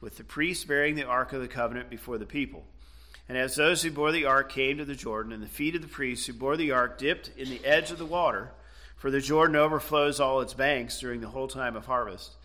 with 0.00 0.16
the 0.16 0.22
priests 0.22 0.62
bearing 0.62 0.94
the 0.94 1.02
ark 1.02 1.32
of 1.32 1.40
the 1.40 1.48
covenant 1.48 1.90
before 1.90 2.16
the 2.16 2.26
people. 2.26 2.64
And 3.28 3.36
as 3.36 3.56
those 3.56 3.82
who 3.82 3.90
bore 3.90 4.12
the 4.12 4.26
ark 4.26 4.52
came 4.52 4.78
to 4.78 4.84
the 4.84 4.94
Jordan, 4.94 5.32
and 5.32 5.42
the 5.42 5.48
feet 5.48 5.74
of 5.74 5.82
the 5.82 5.88
priests 5.88 6.26
who 6.26 6.32
bore 6.32 6.56
the 6.56 6.70
ark 6.70 6.96
dipped 6.96 7.32
in 7.36 7.50
the 7.50 7.64
edge 7.64 7.90
of 7.90 7.98
the 7.98 8.06
water, 8.06 8.52
for 8.94 9.10
the 9.10 9.20
Jordan 9.20 9.56
overflows 9.56 10.20
all 10.20 10.40
its 10.42 10.54
banks 10.54 11.00
during 11.00 11.20
the 11.20 11.26
whole 11.26 11.48
time 11.48 11.74
of 11.74 11.86
harvest 11.86 12.36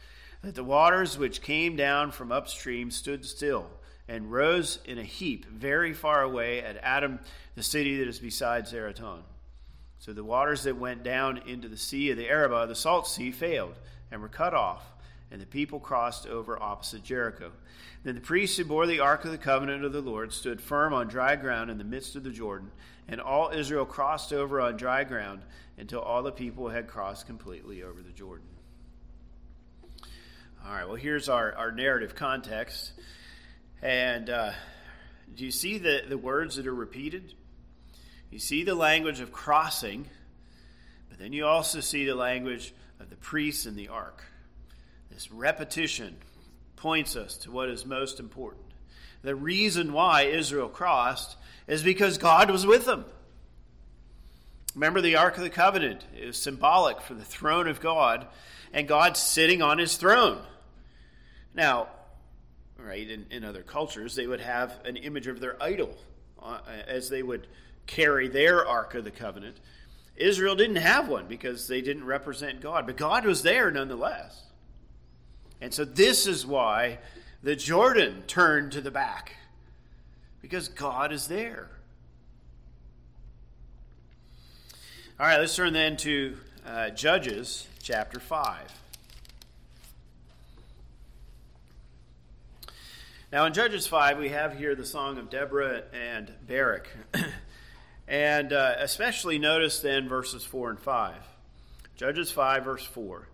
that 0.42 0.56
the 0.56 0.64
waters 0.64 1.20
which 1.20 1.44
came 1.44 1.76
down 1.76 2.12
from 2.12 2.32
upstream 2.32 2.90
stood 2.90 3.24
still 3.24 3.70
and 4.08 4.32
rose 4.32 4.80
in 4.86 4.98
a 4.98 5.04
heap 5.04 5.46
very 5.46 5.94
far 5.94 6.24
away 6.24 6.64
at 6.64 6.78
Adam, 6.78 7.20
the 7.54 7.62
city 7.62 8.00
that 8.00 8.08
is 8.08 8.18
beside 8.18 8.66
Zaretan. 8.66 9.22
So 10.00 10.14
the 10.14 10.24
waters 10.24 10.64
that 10.64 10.78
went 10.78 11.04
down 11.04 11.40
into 11.40 11.68
the 11.68 11.78
sea 11.78 12.10
of 12.10 12.18
the 12.18 12.30
Arabah, 12.30 12.68
the 12.68 12.76
salt 12.76 13.06
sea, 13.06 13.32
failed 13.32 13.76
and 14.12 14.22
were 14.22 14.30
cut 14.30 14.54
off, 14.54 14.84
and 15.32 15.42
the 15.42 15.46
people 15.46 15.80
crossed 15.80 16.28
over 16.28 16.62
opposite 16.62 17.04
Jericho. 17.04 17.52
Then 18.04 18.16
the 18.16 18.22
priests 18.22 18.58
who 18.58 18.66
bore 18.66 18.88
the 18.88 19.00
ark 19.00 19.26
of 19.26 19.32
the 19.32 19.38
covenant 19.38 19.84
of 19.84 19.94
the 19.94 20.02
Lord 20.02 20.34
stood 20.34 20.62
firm 20.62 20.94
on 20.94 21.08
dry 21.08 21.36
ground 21.36 21.70
in 21.70 21.78
the 21.78 21.84
midst 21.84 22.16
of 22.16 22.24
the 22.24 22.32
Jordan, 22.32 22.72
and 23.08 23.20
all 23.20 23.52
Israel 23.52 23.86
crossed 23.86 24.34
over 24.34 24.62
on 24.62 24.78
dry 24.78 25.04
ground 25.04 25.42
until 25.78 26.02
all 26.02 26.24
the 26.24 26.32
people 26.32 26.70
had 26.70 26.88
crossed 26.88 27.26
completely 27.26 27.84
over 27.84 28.02
the 28.02 28.12
Jordan. 28.12 28.48
All 30.66 30.74
right, 30.74 30.86
well, 30.86 30.96
here's 30.96 31.30
our, 31.30 31.54
our 31.56 31.72
narrative 31.72 32.16
context. 32.16 32.92
And 33.82 34.30
uh, 34.30 34.52
do 35.36 35.46
you 35.46 35.52
see 35.52 35.78
the, 35.78 36.04
the 36.08 36.18
words 36.18 36.58
that 36.58 36.68
are 36.68 36.76
repeated? 36.76 37.34
You 38.30 38.40
see 38.40 38.64
the 38.64 38.76
language 38.76 39.22
of 39.22 39.32
crossing, 39.32 40.06
but 41.10 41.18
then 41.18 41.34
you 41.34 41.46
also 41.46 41.80
see 41.80 42.06
the 42.06 42.14
language 42.14 42.74
of 43.00 43.10
the 43.10 43.16
priests 43.16 43.66
and 43.66 43.78
the 43.78 43.88
ark. 43.88 44.24
This 45.12 45.32
repetition 45.32 46.18
points 46.76 47.16
us 47.16 47.38
to 47.38 47.52
what 47.52 47.70
is 47.70 47.86
most 47.86 48.20
important. 48.20 48.66
The 49.22 49.36
reason 49.36 49.92
why 49.92 50.24
Israel 50.24 50.70
crossed 50.70 51.36
is 51.68 51.84
because 51.84 52.18
God 52.18 52.50
was 52.50 52.66
with 52.66 52.86
them. 52.86 53.06
Remember, 54.76 55.02
the 55.02 55.18
Ark 55.18 55.36
of 55.38 55.44
the 55.44 55.50
Covenant 55.50 56.06
is 56.16 56.38
symbolic 56.38 57.02
for 57.02 57.14
the 57.14 57.26
throne 57.26 57.68
of 57.68 57.82
God 57.82 58.28
and 58.72 58.88
God 58.88 59.18
sitting 59.18 59.62
on 59.62 59.78
his 59.78 59.98
throne. 59.98 60.40
Now, 61.54 61.88
right, 62.78 63.10
in, 63.10 63.26
in 63.32 63.44
other 63.44 63.64
cultures, 63.64 64.16
they 64.16 64.28
would 64.28 64.42
have 64.42 64.74
an 64.86 64.96
image 64.96 65.28
of 65.28 65.40
their 65.40 65.62
idol 65.62 65.98
uh, 66.42 66.60
as 66.88 67.10
they 67.10 67.24
would 67.24 67.48
carry 67.88 68.28
their 68.28 68.66
Ark 68.66 68.96
of 68.96 69.04
the 69.04 69.12
Covenant. 69.12 69.58
Israel 70.20 70.56
didn't 70.56 70.76
have 70.76 71.08
one 71.08 71.28
because 71.28 71.68
they 71.68 71.82
didn't 71.82 72.06
represent 72.06 72.60
God, 72.62 72.86
but 72.86 72.98
God 72.98 73.26
was 73.26 73.42
there 73.42 73.72
nonetheless. 73.72 74.44
And 75.62 75.74
so 75.74 75.86
this 75.86 76.28
is 76.28 76.46
why 76.46 77.00
the 77.42 77.56
Jordan 77.56 78.24
turned 78.28 78.74
to 78.74 78.82
the 78.82 78.92
back 78.92 79.36
because 80.42 80.68
God 80.68 81.14
is 81.14 81.28
there. 81.28 81.70
All 85.20 85.26
right, 85.26 85.40
let's 85.40 85.56
turn 85.56 85.74
then 85.74 85.98
to 85.98 86.38
uh, 86.66 86.90
Judges 86.92 87.68
chapter 87.82 88.20
5. 88.20 88.74
Now, 93.32 93.46
in 93.46 93.54
Judges 93.54 93.86
5, 93.86 94.18
we 94.18 94.30
have 94.30 94.58
here 94.58 94.76
the 94.76 94.86
song 94.86 95.18
of 95.18 95.30
Deborah 95.30 95.84
and 95.94 96.32
Barak. 96.48 96.90
and 98.10 98.52
uh, 98.52 98.74
especially 98.80 99.38
notice 99.38 99.80
then 99.80 100.10
verses 100.10 100.44
4 100.44 100.72
and 100.72 100.80
5. 100.80 101.16
Judges 101.96 102.32
5, 102.32 102.64
verse 102.64 102.84
4. 102.84 103.28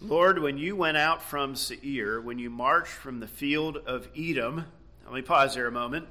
Lord, 0.00 0.38
when 0.38 0.56
you 0.56 0.76
went 0.76 0.96
out 0.96 1.22
from 1.22 1.54
Seir, 1.54 2.20
when 2.20 2.38
you 2.38 2.48
marched 2.48 2.92
from 2.92 3.20
the 3.20 3.28
field 3.28 3.76
of 3.76 4.08
Edom, 4.16 4.64
let 5.04 5.12
me 5.12 5.20
pause 5.20 5.54
there 5.54 5.66
a 5.66 5.72
moment. 5.72 6.08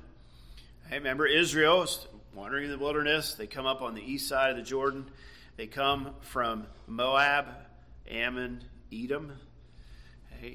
Hey, 0.90 0.98
remember, 0.98 1.26
Israel 1.26 1.82
is 1.82 2.08
wandering 2.36 2.66
in 2.66 2.72
the 2.72 2.78
wilderness. 2.78 3.34
They 3.34 3.48
come 3.48 3.66
up 3.66 3.82
on 3.82 3.96
the 3.96 4.02
east 4.02 4.28
side 4.28 4.52
of 4.52 4.58
the 4.58 4.64
Jordan. 4.64 5.06
They 5.58 5.66
come 5.66 6.12
from 6.22 6.68
Moab, 6.86 7.48
Ammon, 8.10 8.64
Edom. 8.94 9.32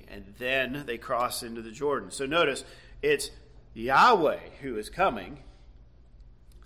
And 0.08 0.34
then 0.38 0.84
they 0.86 0.98
cross 0.98 1.42
into 1.42 1.62
the 1.62 1.72
Jordan. 1.72 2.12
So 2.12 2.24
notice, 2.24 2.62
it's 3.02 3.30
Yahweh 3.74 4.38
who 4.60 4.76
is 4.76 4.90
coming. 4.90 5.38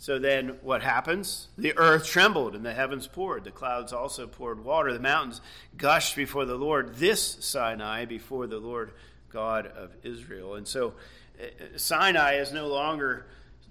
So 0.02 0.18
then 0.18 0.58
what 0.62 0.82
happens? 0.82 1.46
The 1.56 1.78
earth 1.78 2.08
trembled 2.08 2.56
and 2.56 2.66
the 2.66 2.74
heavens 2.74 3.06
poured. 3.06 3.44
The 3.44 3.52
clouds 3.52 3.92
also 3.92 4.26
poured 4.26 4.64
water. 4.64 4.92
The 4.92 4.98
mountains 4.98 5.40
gushed 5.76 6.16
before 6.16 6.44
the 6.44 6.56
Lord, 6.56 6.96
this 6.96 7.22
Sinai 7.38 8.04
before 8.06 8.48
the 8.48 8.58
Lord 8.58 8.94
God 9.30 9.68
of 9.68 9.92
Israel. 10.02 10.56
And 10.56 10.66
so 10.66 10.94
uh, 11.40 11.44
Sinai 11.76 12.38
is 12.38 12.52
no 12.52 12.66
longer 12.66 13.26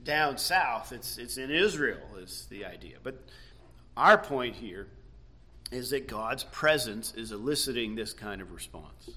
down 0.05 0.37
south, 0.37 0.93
it's, 0.93 1.17
it's 1.17 1.35
in 1.35 1.51
Israel, 1.51 1.99
is 2.17 2.47
the 2.49 2.63
idea. 2.63 2.95
But 3.03 3.21
our 3.97 4.17
point 4.17 4.55
here 4.55 4.87
is 5.69 5.89
that 5.89 6.07
God's 6.07 6.45
presence 6.45 7.13
is 7.13 7.33
eliciting 7.33 7.95
this 7.95 8.13
kind 8.13 8.41
of 8.41 8.53
response. 8.53 9.09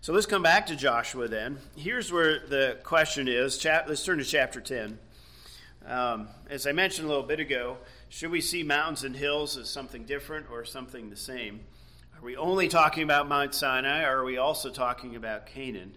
So 0.00 0.12
let's 0.12 0.26
come 0.26 0.44
back 0.44 0.66
to 0.68 0.76
Joshua 0.76 1.26
then. 1.26 1.58
Here's 1.76 2.12
where 2.12 2.38
the 2.38 2.78
question 2.84 3.26
is. 3.26 3.62
let's 3.64 4.04
turn 4.04 4.18
to 4.18 4.24
chapter 4.24 4.60
10. 4.60 4.96
Um, 5.84 6.28
as 6.48 6.68
I 6.68 6.72
mentioned 6.72 7.06
a 7.06 7.08
little 7.08 7.26
bit 7.26 7.40
ago, 7.40 7.78
should 8.08 8.30
we 8.30 8.40
see 8.40 8.62
mountains 8.62 9.02
and 9.02 9.16
hills 9.16 9.56
as 9.56 9.68
something 9.68 10.04
different 10.04 10.46
or 10.52 10.64
something 10.64 11.10
the 11.10 11.16
same? 11.16 11.60
Are 12.16 12.24
we 12.24 12.36
only 12.36 12.68
talking 12.68 13.02
about 13.02 13.28
Mount 13.28 13.54
Sinai, 13.54 14.04
or 14.04 14.18
are 14.18 14.24
we 14.24 14.38
also 14.38 14.70
talking 14.70 15.16
about 15.16 15.46
Canaan? 15.46 15.96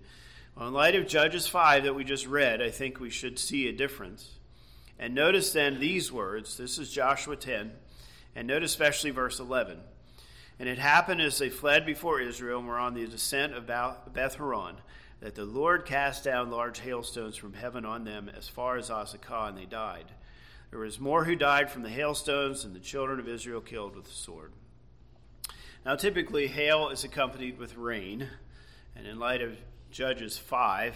Well, 0.56 0.68
in 0.68 0.74
light 0.74 0.96
of 0.96 1.08
Judges 1.08 1.46
5 1.46 1.84
that 1.84 1.94
we 1.94 2.04
just 2.04 2.26
read, 2.26 2.60
I 2.60 2.72
think 2.72 3.00
we 3.00 3.12
should 3.12 3.38
see 3.38 3.68
a 3.68 3.72
difference. 3.72 4.32
And 4.98 5.14
notice 5.14 5.54
then 5.54 5.80
these 5.80 6.12
words. 6.12 6.58
This 6.58 6.80
is 6.80 6.92
Joshua 6.92 7.36
10. 7.36 7.72
And 8.36 8.48
note 8.48 8.64
especially 8.64 9.12
verse 9.12 9.40
11. 9.40 9.80
And 10.62 10.70
it 10.70 10.78
happened 10.78 11.22
as 11.22 11.40
they 11.40 11.50
fled 11.50 11.88
before 11.88 12.22
Israel 12.22 12.60
and 12.60 12.68
were 12.68 12.78
on 12.78 12.94
the 12.94 13.08
descent 13.08 13.56
of 13.56 13.66
Beth 13.66 14.36
Horon 14.36 14.76
that 15.20 15.34
the 15.34 15.44
Lord 15.44 15.88
cast 15.88 16.24
down 16.24 16.52
large 16.52 16.82
hailstones 16.82 17.36
from 17.36 17.54
heaven 17.54 17.84
on 17.84 18.04
them 18.04 18.30
as 18.38 18.48
far 18.48 18.78
as 18.78 18.92
Azekah, 18.92 19.50
and 19.50 19.58
they 19.58 19.66
died. 19.66 20.06
There 20.70 20.78
was 20.78 21.00
more 21.00 21.26
who 21.26 21.36
died 21.36 21.72
from 21.72 21.82
the 21.82 21.90
hailstones 21.90 22.62
than 22.62 22.74
the 22.74 22.80
children 22.80 23.20
of 23.20 23.28
Israel 23.28 23.60
killed 23.60 23.96
with 23.96 24.06
the 24.06 24.12
sword. 24.12 24.54
Now, 25.84 25.96
typically, 25.96 26.46
hail 26.46 26.90
is 26.90 27.04
accompanied 27.04 27.58
with 27.58 27.76
rain, 27.76 28.28
and 28.96 29.08
in 29.08 29.18
light 29.18 29.42
of 29.42 29.58
Judges 29.90 30.38
5, 30.38 30.96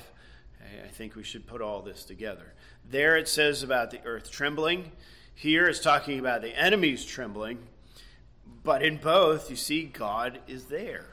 I 0.61 0.87
think 0.89 1.15
we 1.15 1.23
should 1.23 1.47
put 1.47 1.63
all 1.63 1.81
this 1.81 2.03
together. 2.03 2.53
There 2.87 3.17
it 3.17 3.27
says 3.27 3.63
about 3.63 3.89
the 3.89 4.05
earth 4.05 4.29
trembling. 4.29 4.91
Here 5.33 5.65
it's 5.65 5.79
talking 5.79 6.19
about 6.19 6.43
the 6.43 6.55
enemies 6.55 7.03
trembling. 7.03 7.57
But 8.65 8.81
in 8.81 8.97
both, 8.97 9.51
you 9.51 9.55
see, 9.55 9.83
God 9.83 10.39
is 10.47 10.65
there. 10.65 11.05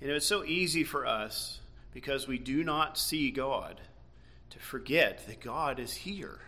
You 0.00 0.08
know, 0.08 0.14
it's 0.14 0.26
so 0.26 0.44
easy 0.44 0.82
for 0.82 1.06
us 1.06 1.60
because 1.94 2.26
we 2.26 2.38
do 2.38 2.64
not 2.64 2.98
see 2.98 3.30
God 3.30 3.80
to 4.50 4.58
forget 4.58 5.24
that 5.28 5.40
God 5.40 5.78
is 5.78 5.92
here. 5.92 6.40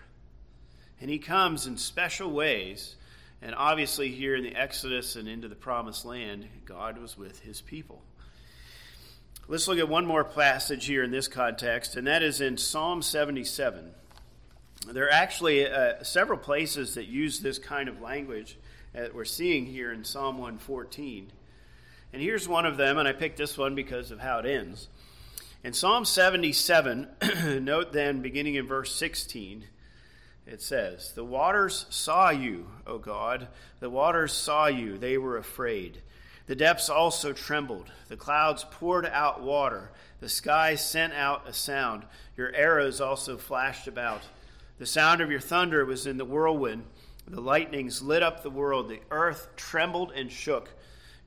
And 1.01 1.09
He 1.09 1.19
comes 1.19 1.67
in 1.67 1.77
special 1.77 2.33
ways. 2.33 2.97
And 3.41 3.55
obviously, 3.55 4.11
here 4.11 4.35
in 4.35 4.43
the 4.43 4.55
Exodus 4.55 5.15
and 5.15 5.29
into 5.29 5.47
the 5.47 5.55
promised 5.55 6.05
land, 6.05 6.47
God 6.65 6.99
was 6.99 7.17
with 7.17 7.41
His 7.41 7.61
people. 7.61 8.03
Let's 9.47 9.69
look 9.69 9.79
at 9.79 9.89
one 9.89 10.07
more 10.07 10.25
passage 10.25 10.87
here 10.87 11.05
in 11.05 11.13
this 11.13 11.29
context, 11.29 11.97
and 11.97 12.07
that 12.09 12.23
is 12.23 12.41
in 12.41 12.57
Psalm 12.57 13.01
77. 13.01 13.93
There 14.87 15.07
are 15.07 15.13
actually 15.13 15.67
uh, 15.67 16.03
several 16.03 16.39
places 16.39 16.95
that 16.95 17.07
use 17.07 17.41
this 17.41 17.59
kind 17.59 17.89
of 17.89 18.01
language 18.01 18.57
that 18.95 19.15
we're 19.15 19.25
seeing 19.25 19.67
here 19.67 19.93
in 19.93 20.05
Psalm 20.05 20.39
114. 20.39 21.31
And 22.13 22.23
here's 22.23 22.49
one 22.49 22.67
of 22.67 22.77
them, 22.77 22.99
and 22.99 23.07
I 23.07 23.13
picked 23.13 23.37
this 23.37 23.59
one 23.59 23.75
because 23.75 24.11
of 24.11 24.21
how 24.21 24.39
it 24.39 24.47
ends. 24.47 24.89
In 25.63 25.75
Psalm 25.75 26.07
77, 26.07 27.09
note 27.63 27.93
then, 27.93 28.23
beginning 28.23 28.55
in 28.55 28.67
verse 28.67 28.95
16, 28.95 29.65
it 30.47 30.63
says, 30.63 31.13
The 31.13 31.25
waters 31.25 31.85
saw 31.91 32.31
you, 32.31 32.69
O 32.87 32.97
God. 32.97 33.49
The 33.79 33.91
waters 33.91 34.33
saw 34.33 34.67
you. 34.67 34.97
They 34.97 35.19
were 35.19 35.37
afraid. 35.37 35.99
The 36.47 36.57
depths 36.57 36.89
also 36.89 37.33
trembled. 37.33 37.93
The 38.09 38.17
clouds 38.17 38.65
poured 38.71 39.07
out 39.07 39.43
water. 39.43 39.93
The 40.21 40.29
sky 40.29 40.75
sent 40.75 41.13
out 41.13 41.47
a 41.47 41.53
sound. 41.53 42.05
Your 42.37 42.53
arrows 42.55 43.01
also 43.01 43.37
flashed 43.37 43.87
about. 43.87 44.23
The 44.81 44.87
sound 44.87 45.21
of 45.21 45.31
your 45.31 45.41
thunder 45.41 45.85
was 45.85 46.07
in 46.07 46.17
the 46.17 46.25
whirlwind. 46.25 46.85
The 47.29 47.43
lightnings 47.43 48.01
lit 48.01 48.23
up 48.23 48.43
the 48.43 48.49
world. 48.49 48.89
The 48.89 49.03
earth 49.11 49.49
trembled 49.55 50.11
and 50.13 50.33
shook. 50.33 50.71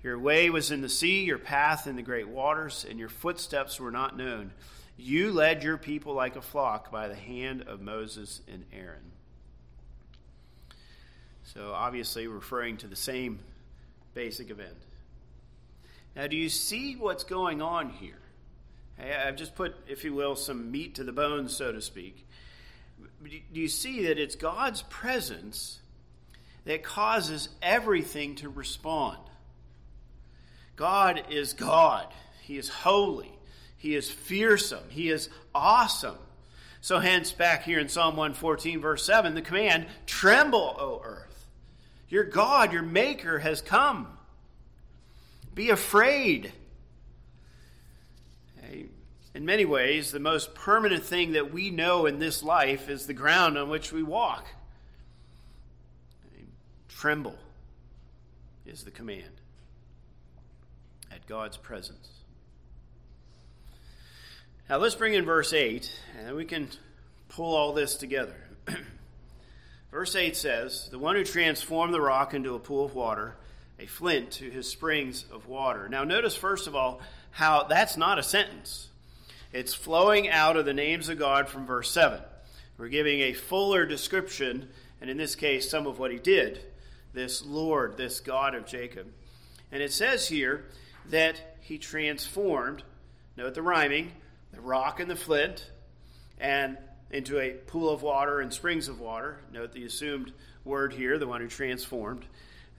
Your 0.01 0.17
way 0.17 0.49
was 0.49 0.71
in 0.71 0.81
the 0.81 0.89
sea, 0.89 1.23
your 1.23 1.37
path 1.37 1.85
in 1.85 1.95
the 1.95 2.01
great 2.01 2.27
waters, 2.27 2.83
and 2.89 2.97
your 2.97 3.09
footsteps 3.09 3.79
were 3.79 3.91
not 3.91 4.17
known. 4.17 4.53
You 4.97 5.31
led 5.31 5.61
your 5.61 5.77
people 5.77 6.15
like 6.15 6.35
a 6.35 6.41
flock 6.41 6.91
by 6.91 7.07
the 7.07 7.15
hand 7.15 7.61
of 7.67 7.79
Moses 7.79 8.41
and 8.51 8.65
Aaron. 8.73 9.11
So, 11.43 11.73
obviously, 11.73 12.25
referring 12.25 12.77
to 12.77 12.87
the 12.87 12.95
same 12.95 13.39
basic 14.15 14.49
event. 14.49 14.77
Now, 16.15 16.25
do 16.25 16.35
you 16.35 16.49
see 16.49 16.95
what's 16.95 17.23
going 17.23 17.61
on 17.61 17.91
here? 17.91 18.17
I've 18.99 19.35
just 19.35 19.53
put, 19.53 19.75
if 19.87 20.03
you 20.03 20.15
will, 20.15 20.35
some 20.35 20.71
meat 20.71 20.95
to 20.95 21.03
the 21.03 21.11
bones, 21.11 21.55
so 21.55 21.71
to 21.71 21.81
speak. 21.81 22.25
Do 23.23 23.59
you 23.59 23.67
see 23.67 24.07
that 24.07 24.19
it's 24.19 24.35
God's 24.35 24.81
presence 24.83 25.79
that 26.65 26.83
causes 26.83 27.49
everything 27.61 28.35
to 28.35 28.49
respond? 28.49 29.17
God 30.75 31.23
is 31.29 31.53
God. 31.53 32.07
He 32.41 32.57
is 32.57 32.69
holy. 32.69 33.31
He 33.77 33.95
is 33.95 34.09
fearsome. 34.09 34.83
He 34.89 35.09
is 35.09 35.29
awesome. 35.53 36.17
So, 36.81 36.99
hence, 36.99 37.31
back 37.31 37.63
here 37.63 37.79
in 37.79 37.87
Psalm 37.87 38.17
114, 38.17 38.81
verse 38.81 39.05
7, 39.05 39.35
the 39.35 39.41
command 39.41 39.85
Tremble, 40.05 40.75
O 40.77 41.01
earth. 41.03 41.47
Your 42.09 42.25
God, 42.25 42.73
your 42.73 42.81
Maker, 42.81 43.39
has 43.39 43.61
come. 43.61 44.07
Be 45.55 45.69
afraid. 45.69 46.51
In 49.33 49.45
many 49.45 49.65
ways, 49.65 50.11
the 50.11 50.19
most 50.19 50.53
permanent 50.53 51.03
thing 51.03 51.31
that 51.31 51.51
we 51.51 51.71
know 51.71 52.05
in 52.05 52.19
this 52.19 52.43
life 52.43 52.87
is 52.87 53.07
the 53.07 53.13
ground 53.13 53.57
on 53.57 53.69
which 53.69 53.91
we 53.91 54.03
walk. 54.03 54.45
Tremble 56.87 57.37
is 58.65 58.83
the 58.83 58.91
command 58.91 59.41
at 61.11 61.25
God's 61.25 61.57
presence. 61.57 62.09
Now 64.69 64.77
let's 64.77 64.95
bring 64.95 65.15
in 65.15 65.25
verse 65.25 65.51
8, 65.51 65.91
and 66.19 66.35
we 66.35 66.45
can 66.45 66.69
pull 67.27 67.55
all 67.55 67.73
this 67.73 67.95
together. 67.95 68.35
verse 69.91 70.15
8 70.15 70.35
says, 70.37 70.89
The 70.91 70.99
one 70.99 71.15
who 71.15 71.23
transformed 71.23 71.93
the 71.93 72.01
rock 72.01 72.33
into 72.33 72.55
a 72.55 72.59
pool 72.59 72.85
of 72.85 72.93
water 72.93 73.35
a 73.79 73.85
flint 73.85 74.31
to 74.31 74.49
his 74.49 74.69
springs 74.69 75.25
of 75.31 75.47
water. 75.47 75.89
Now, 75.89 76.03
notice 76.03 76.35
first 76.35 76.67
of 76.67 76.75
all 76.75 77.01
how 77.31 77.63
that's 77.63 77.97
not 77.97 78.19
a 78.19 78.23
sentence. 78.23 78.89
It's 79.53 79.75
flowing 79.75 80.27
out 80.27 80.57
of 80.57 80.65
the 80.65 80.73
names 80.73 81.09
of 81.09 81.19
God 81.19 81.47
from 81.47 81.67
verse 81.67 81.91
7. 81.91 82.19
We're 82.79 82.87
giving 82.87 83.21
a 83.21 83.33
fuller 83.33 83.85
description, 83.85 84.67
and 84.99 85.11
in 85.11 85.17
this 85.17 85.35
case, 85.35 85.69
some 85.69 85.85
of 85.85 85.99
what 85.99 86.11
he 86.11 86.17
did, 86.17 86.59
this 87.13 87.45
Lord, 87.45 87.95
this 87.95 88.19
God 88.19 88.55
of 88.55 88.65
Jacob. 88.65 89.07
And 89.71 89.83
it 89.83 89.93
says 89.93 90.27
here 90.27 90.65
that 91.09 91.57
he 91.61 91.77
transformed, 91.77 92.81
note 93.37 93.53
the 93.53 93.61
rhyming, 93.61 94.13
the 94.51 94.59
rock 94.59 94.99
and 94.99 95.09
the 95.09 95.15
flint, 95.15 95.69
and 96.39 96.79
into 97.11 97.39
a 97.39 97.51
pool 97.51 97.93
of 97.93 98.01
water 98.01 98.41
and 98.41 98.51
springs 98.51 98.87
of 98.87 98.99
water. 98.99 99.37
Note 99.51 99.71
the 99.71 99.85
assumed 99.85 100.33
word 100.65 100.93
here, 100.93 101.19
the 101.19 101.27
one 101.27 101.41
who 101.41 101.47
transformed. 101.47 102.25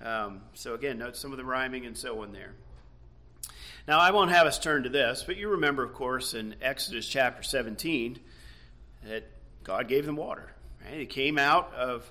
Um, 0.04 0.40
so 0.54 0.74
again, 0.74 0.98
note 0.98 1.16
some 1.16 1.30
of 1.30 1.38
the 1.38 1.44
rhyming 1.44 1.86
and 1.86 1.96
so 1.96 2.22
on 2.22 2.32
there. 2.32 2.54
Now, 3.86 3.98
I 3.98 4.12
won't 4.12 4.30
have 4.30 4.46
us 4.46 4.58
turn 4.58 4.84
to 4.84 4.88
this, 4.88 5.24
but 5.26 5.36
you 5.36 5.50
remember, 5.50 5.84
of 5.84 5.92
course, 5.92 6.32
in 6.32 6.54
Exodus 6.62 7.06
chapter 7.06 7.42
17, 7.42 8.18
that 9.06 9.24
God 9.62 9.88
gave 9.88 10.06
them 10.06 10.16
water. 10.16 10.50
Right? 10.82 10.96
They 10.96 11.06
came 11.06 11.36
out 11.36 11.70
of 11.74 12.10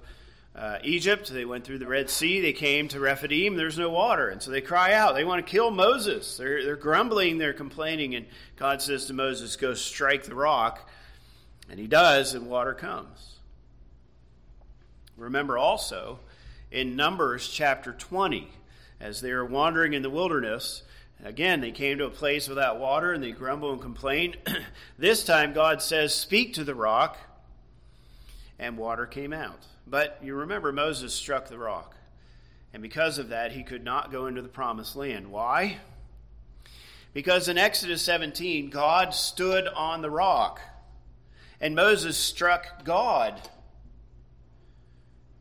uh, 0.55 0.77
Egypt, 0.83 1.33
they 1.33 1.45
went 1.45 1.63
through 1.63 1.79
the 1.79 1.87
Red 1.87 2.11
Sea, 2.11 2.41
they 2.41 2.53
came 2.53 2.87
to 2.89 2.99
Rephidim, 2.99 3.55
there's 3.55 3.79
no 3.79 3.89
water. 3.89 4.29
And 4.29 4.39
so 4.39 4.51
they 4.51 4.61
cry 4.61 4.93
out, 4.93 5.15
they 5.15 5.23
want 5.23 5.43
to 5.43 5.51
kill 5.51 5.71
Moses. 5.71 6.37
They're, 6.37 6.63
they're 6.63 6.75
grumbling, 6.75 7.39
they're 7.39 7.53
complaining, 7.53 8.13
and 8.13 8.27
God 8.55 8.79
says 8.79 9.07
to 9.07 9.13
Moses, 9.13 9.55
Go 9.55 9.73
strike 9.73 10.25
the 10.25 10.35
rock. 10.35 10.87
And 11.71 11.79
he 11.79 11.87
does, 11.87 12.35
and 12.35 12.47
water 12.47 12.75
comes. 12.75 13.37
Remember 15.17 15.57
also 15.57 16.19
in 16.71 16.95
Numbers 16.95 17.47
chapter 17.47 17.93
20. 17.93 18.47
As 18.99 19.21
they 19.21 19.31
are 19.31 19.43
wandering 19.43 19.93
in 19.93 20.01
the 20.01 20.09
wilderness, 20.09 20.83
again, 21.23 21.61
they 21.61 21.71
came 21.71 21.97
to 21.97 22.05
a 22.05 22.09
place 22.09 22.47
without 22.47 22.79
water 22.79 23.13
and 23.13 23.23
they 23.23 23.31
grumble 23.31 23.71
and 23.71 23.81
complain. 23.81 24.35
this 24.97 25.23
time, 25.23 25.53
God 25.53 25.81
says, 25.81 26.13
Speak 26.13 26.53
to 26.53 26.63
the 26.63 26.75
rock, 26.75 27.17
and 28.59 28.77
water 28.77 29.05
came 29.05 29.33
out. 29.33 29.65
But 29.87 30.19
you 30.21 30.35
remember, 30.35 30.71
Moses 30.71 31.13
struck 31.13 31.47
the 31.47 31.57
rock, 31.57 31.95
And 32.73 32.81
because 32.81 33.17
of 33.17 33.29
that, 33.29 33.51
he 33.51 33.63
could 33.63 33.83
not 33.83 34.11
go 34.11 34.27
into 34.27 34.41
the 34.41 34.47
promised 34.47 34.95
land. 34.95 35.31
Why? 35.31 35.77
Because 37.13 37.47
in 37.47 37.57
Exodus 37.57 38.01
17, 38.01 38.69
God 38.69 39.13
stood 39.13 39.67
on 39.67 40.01
the 40.01 40.09
rock, 40.09 40.59
and 41.61 41.75
Moses 41.75 42.17
struck 42.17 42.83
God, 42.83 43.39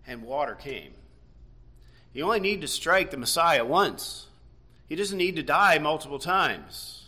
and 0.07 0.23
water 0.23 0.55
came. 0.55 0.93
You 2.13 2.25
only 2.25 2.41
need 2.41 2.61
to 2.61 2.69
strike 2.69 3.11
the 3.11 3.17
Messiah 3.17 3.65
once. 3.65 4.27
He 4.93 4.97
doesn't 4.97 5.17
need 5.17 5.37
to 5.37 5.43
die 5.43 5.79
multiple 5.79 6.19
times. 6.19 7.07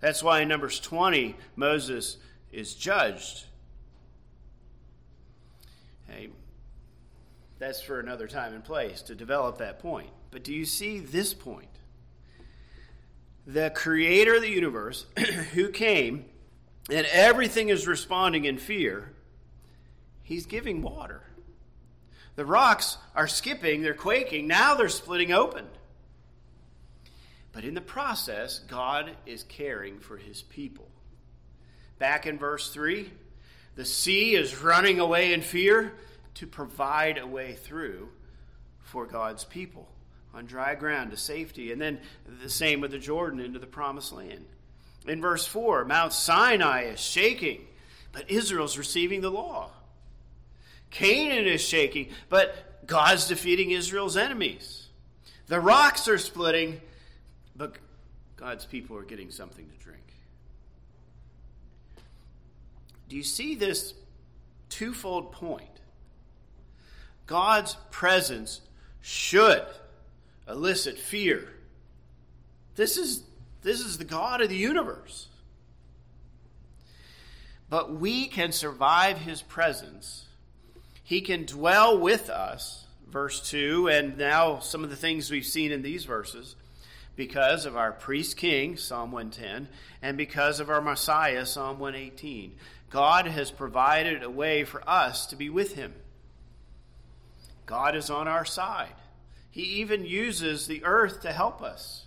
That's 0.00 0.22
why 0.22 0.40
in 0.40 0.48
Numbers 0.48 0.80
20, 0.80 1.36
Moses 1.56 2.16
is 2.50 2.74
judged. 2.74 3.44
Hey, 6.08 6.30
that's 7.58 7.82
for 7.82 8.00
another 8.00 8.26
time 8.26 8.54
and 8.54 8.64
place 8.64 9.02
to 9.02 9.14
develop 9.14 9.58
that 9.58 9.78
point. 9.78 10.08
But 10.30 10.42
do 10.42 10.54
you 10.54 10.64
see 10.64 11.00
this 11.00 11.34
point? 11.34 11.68
The 13.46 13.70
creator 13.74 14.36
of 14.36 14.40
the 14.40 14.48
universe, 14.48 15.04
who 15.52 15.68
came, 15.68 16.24
and 16.90 17.06
everything 17.12 17.68
is 17.68 17.86
responding 17.86 18.46
in 18.46 18.56
fear, 18.56 19.12
he's 20.22 20.46
giving 20.46 20.80
water. 20.80 21.24
The 22.36 22.46
rocks 22.46 22.96
are 23.14 23.28
skipping, 23.28 23.82
they're 23.82 23.92
quaking, 23.92 24.46
now 24.46 24.76
they're 24.76 24.88
splitting 24.88 25.30
open. 25.30 25.66
But 27.52 27.64
in 27.64 27.74
the 27.74 27.80
process, 27.80 28.58
God 28.60 29.10
is 29.26 29.42
caring 29.42 30.00
for 30.00 30.16
his 30.16 30.42
people. 30.42 30.88
Back 31.98 32.26
in 32.26 32.38
verse 32.38 32.70
3, 32.70 33.10
the 33.74 33.84
sea 33.84 34.34
is 34.34 34.62
running 34.62 35.00
away 35.00 35.32
in 35.32 35.42
fear 35.42 35.92
to 36.34 36.46
provide 36.46 37.18
a 37.18 37.26
way 37.26 37.54
through 37.54 38.08
for 38.80 39.06
God's 39.06 39.44
people 39.44 39.88
on 40.34 40.46
dry 40.46 40.74
ground 40.74 41.10
to 41.10 41.16
safety. 41.16 41.72
And 41.72 41.80
then 41.80 42.00
the 42.42 42.50
same 42.50 42.80
with 42.80 42.90
the 42.90 42.98
Jordan 42.98 43.40
into 43.40 43.58
the 43.58 43.66
promised 43.66 44.12
land. 44.12 44.46
In 45.06 45.20
verse 45.20 45.46
4, 45.46 45.84
Mount 45.84 46.12
Sinai 46.12 46.84
is 46.84 47.00
shaking, 47.00 47.66
but 48.12 48.30
Israel's 48.30 48.78
receiving 48.78 49.20
the 49.20 49.30
law. 49.30 49.70
Canaan 50.90 51.46
is 51.46 51.60
shaking, 51.60 52.10
but 52.28 52.86
God's 52.86 53.26
defeating 53.26 53.70
Israel's 53.70 54.16
enemies. 54.16 54.86
The 55.48 55.60
rocks 55.60 56.06
are 56.08 56.18
splitting, 56.18 56.80
but 57.56 57.76
God's 58.36 58.64
people 58.64 58.96
are 58.96 59.02
getting 59.02 59.30
something 59.30 59.68
to 59.68 59.84
drink. 59.84 60.02
Do 63.08 63.16
you 63.16 63.22
see 63.22 63.54
this 63.54 63.94
twofold 64.68 65.32
point? 65.32 65.68
God's 67.26 67.76
presence 67.90 68.60
should 69.00 69.66
elicit 70.48 70.98
fear. 70.98 71.52
This 72.74 72.96
is, 72.96 73.22
this 73.62 73.80
is 73.80 73.98
the 73.98 74.04
God 74.04 74.40
of 74.40 74.48
the 74.48 74.56
universe. 74.56 75.28
But 77.68 77.94
we 77.94 78.26
can 78.26 78.52
survive 78.52 79.18
his 79.18 79.42
presence 79.42 80.26
he 81.12 81.20
can 81.20 81.44
dwell 81.44 81.98
with 81.98 82.30
us, 82.30 82.86
verse 83.06 83.46
2, 83.50 83.88
and 83.88 84.16
now 84.16 84.60
some 84.60 84.82
of 84.82 84.88
the 84.88 84.96
things 84.96 85.30
we've 85.30 85.44
seen 85.44 85.70
in 85.72 85.82
these 85.82 86.06
verses, 86.06 86.56
because 87.16 87.66
of 87.66 87.76
our 87.76 87.92
priest 87.92 88.36
king, 88.36 88.76
Psalm 88.76 89.12
110, 89.12 89.68
and 90.00 90.16
because 90.16 90.60
of 90.60 90.70
our 90.70 90.80
Messiah, 90.80 91.44
Psalm 91.44 91.78
118. 91.78 92.54
God 92.90 93.26
has 93.26 93.50
provided 93.50 94.22
a 94.22 94.30
way 94.30 94.64
for 94.64 94.86
us 94.88 95.26
to 95.26 95.36
be 95.36 95.48
with 95.48 95.74
him. 95.74 95.94
God 97.66 97.96
is 97.96 98.10
on 98.10 98.28
our 98.28 98.44
side. 98.44 98.94
He 99.50 99.62
even 99.62 100.04
uses 100.04 100.66
the 100.66 100.84
earth 100.84 101.20
to 101.22 101.32
help 101.32 101.62
us. 101.62 102.06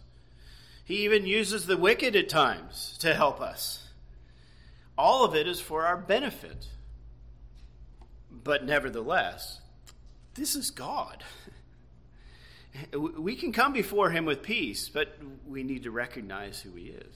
He 0.83 1.03
even 1.05 1.25
uses 1.25 1.65
the 1.65 1.77
wicked 1.77 2.15
at 2.15 2.29
times 2.29 2.97
to 2.99 3.13
help 3.13 3.41
us. 3.41 3.87
All 4.97 5.25
of 5.25 5.35
it 5.35 5.47
is 5.47 5.59
for 5.59 5.85
our 5.85 5.97
benefit. 5.97 6.67
But 8.31 8.65
nevertheless, 8.65 9.61
this 10.35 10.55
is 10.55 10.69
God. 10.69 11.23
We 12.97 13.35
can 13.35 13.51
come 13.51 13.73
before 13.73 14.09
him 14.09 14.25
with 14.25 14.41
peace, 14.41 14.89
but 14.89 15.17
we 15.47 15.63
need 15.63 15.83
to 15.83 15.91
recognize 15.91 16.59
who 16.61 16.71
he 16.71 16.87
is. 16.87 17.15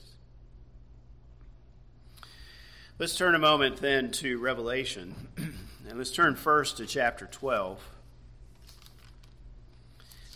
Let's 2.98 3.18
turn 3.18 3.36
a 3.36 3.40
moment 3.40 3.78
then 3.78 4.12
to 4.12 4.40
Revelation. 4.40 5.16
And 5.88 5.98
let's 5.98 6.12
turn 6.12 6.36
first 6.36 6.78
to 6.78 6.86
chapter 6.86 7.26
12. 7.26 7.84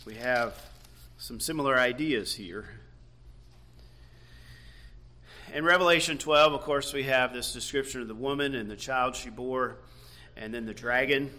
We 0.04 0.16
have 0.16 0.60
some 1.16 1.38
similar 1.38 1.78
ideas 1.78 2.34
here. 2.34 2.68
In 5.54 5.64
Revelation 5.64 6.18
12, 6.18 6.54
of 6.54 6.62
course, 6.62 6.92
we 6.92 7.04
have 7.04 7.32
this 7.32 7.52
description 7.52 8.00
of 8.00 8.08
the 8.08 8.16
woman 8.16 8.56
and 8.56 8.68
the 8.68 8.74
child 8.74 9.14
she 9.14 9.30
bore 9.30 9.76
and 10.36 10.52
then 10.52 10.66
the 10.66 10.74
dragon. 10.74 11.30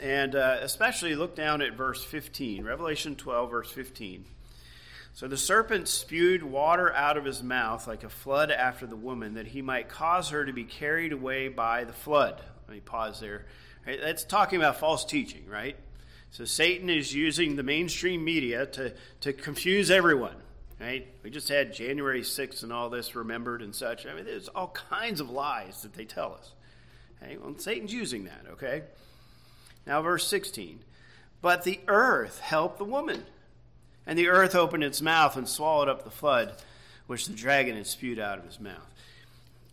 And 0.00 0.34
uh, 0.34 0.58
especially 0.60 1.14
look 1.14 1.34
down 1.34 1.60
at 1.60 1.74
verse 1.74 2.04
15, 2.04 2.64
Revelation 2.64 3.16
12, 3.16 3.50
verse 3.50 3.70
15. 3.70 4.24
So 5.12 5.26
the 5.26 5.36
serpent 5.36 5.88
spewed 5.88 6.44
water 6.44 6.92
out 6.94 7.16
of 7.16 7.24
his 7.24 7.42
mouth 7.42 7.88
like 7.88 8.04
a 8.04 8.08
flood 8.08 8.52
after 8.52 8.86
the 8.86 8.94
woman, 8.94 9.34
that 9.34 9.48
he 9.48 9.62
might 9.62 9.88
cause 9.88 10.30
her 10.30 10.44
to 10.44 10.52
be 10.52 10.62
carried 10.62 11.12
away 11.12 11.48
by 11.48 11.82
the 11.82 11.92
flood. 11.92 12.40
Let 12.68 12.74
me 12.74 12.80
pause 12.80 13.18
there. 13.18 13.46
Right, 13.84 13.98
that's 14.00 14.22
talking 14.22 14.60
about 14.60 14.78
false 14.78 15.04
teaching, 15.04 15.46
right? 15.48 15.76
So 16.30 16.44
Satan 16.44 16.90
is 16.90 17.14
using 17.14 17.56
the 17.56 17.62
mainstream 17.62 18.22
media 18.22 18.66
to, 18.66 18.92
to 19.22 19.32
confuse 19.32 19.90
everyone, 19.90 20.36
right? 20.80 21.06
We 21.24 21.30
just 21.30 21.48
had 21.48 21.72
January 21.72 22.20
6th 22.20 22.62
and 22.62 22.72
all 22.72 22.90
this 22.90 23.16
remembered 23.16 23.62
and 23.62 23.74
such. 23.74 24.06
I 24.06 24.14
mean, 24.14 24.24
there's 24.24 24.48
all 24.48 24.68
kinds 24.68 25.20
of 25.20 25.30
lies 25.30 25.82
that 25.82 25.94
they 25.94 26.04
tell 26.04 26.34
us. 26.34 26.52
Okay? 27.22 27.38
Well, 27.38 27.54
Satan's 27.58 27.92
using 27.92 28.24
that, 28.24 28.44
okay? 28.52 28.82
Now, 29.88 30.02
verse 30.02 30.28
16. 30.28 30.80
But 31.40 31.64
the 31.64 31.80
earth 31.88 32.40
helped 32.40 32.78
the 32.78 32.84
woman, 32.84 33.24
and 34.06 34.18
the 34.18 34.28
earth 34.28 34.54
opened 34.54 34.84
its 34.84 35.00
mouth 35.00 35.36
and 35.36 35.48
swallowed 35.48 35.88
up 35.88 36.04
the 36.04 36.10
flood 36.10 36.52
which 37.06 37.26
the 37.26 37.32
dragon 37.32 37.74
had 37.74 37.86
spewed 37.86 38.18
out 38.18 38.38
of 38.38 38.44
his 38.44 38.60
mouth. 38.60 38.86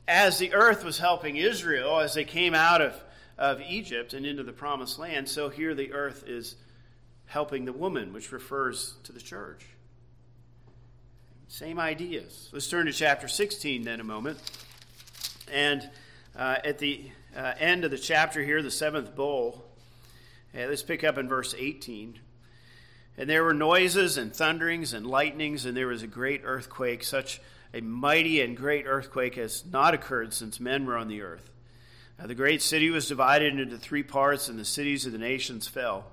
As 0.08 0.40
the 0.40 0.54
earth 0.54 0.86
was 0.86 0.98
helping 0.98 1.36
Israel 1.36 2.00
as 2.00 2.14
they 2.14 2.24
came 2.24 2.56
out 2.56 2.82
of, 2.82 2.96
of 3.38 3.60
Egypt 3.68 4.14
and 4.14 4.26
into 4.26 4.44
the 4.44 4.54
promised 4.54 4.98
land, 4.98 5.28
so 5.28 5.50
here 5.50 5.76
the 5.76 5.92
earth 5.92 6.24
is 6.26 6.56
helping 7.26 7.66
the 7.66 7.74
woman, 7.74 8.14
which 8.14 8.32
refers 8.32 8.94
to 9.04 9.12
the 9.12 9.20
church. 9.20 9.66
Same 11.50 11.78
ideas. 11.78 12.50
Let's 12.54 12.70
turn 12.70 12.86
to 12.86 12.94
chapter 12.94 13.28
16 13.28 13.84
then 13.84 14.00
a 14.00 14.04
moment. 14.04 14.40
And 15.52 15.90
uh, 16.38 16.58
at 16.64 16.80
the 16.80 17.10
uh, 17.36 17.54
end 17.60 17.84
of 17.84 17.92
the 17.92 17.98
chapter 17.98 18.42
here, 18.42 18.62
the 18.62 18.72
seventh 18.72 19.14
bowl. 19.14 19.65
Let's 20.56 20.84
pick 20.84 21.04
up 21.04 21.18
in 21.18 21.28
verse 21.28 21.54
18. 21.58 22.20
And 23.18 23.30
there 23.30 23.44
were 23.44 23.54
noises 23.54 24.18
and 24.18 24.34
thunderings 24.34 24.94
and 24.94 25.06
lightnings, 25.06 25.66
and 25.66 25.76
there 25.76 25.88
was 25.88 26.02
a 26.02 26.08
great 26.08 26.42
earthquake, 26.46 27.04
such 27.04 27.42
a 27.74 27.82
mighty 27.82 28.40
and 28.42 28.56
great 28.56 28.86
earthquake 28.88 29.36
has 29.36 29.66
not 29.70 29.94
occurred 29.94 30.34
since 30.34 30.60
men 30.60 30.86
were 30.86 30.98
on 30.98 31.10
the 31.10 31.22
earth. 31.22 31.50
Now, 32.18 32.28
the 32.28 32.36
great 32.36 32.62
city 32.62 32.90
was 32.90 33.10
divided 33.10 33.60
into 33.60 33.78
three 33.78 34.04
parts, 34.04 34.48
and 34.48 34.58
the 34.58 34.64
cities 34.64 35.06
of 35.06 35.12
the 35.12 35.18
nations 35.18 35.68
fell. 35.68 36.06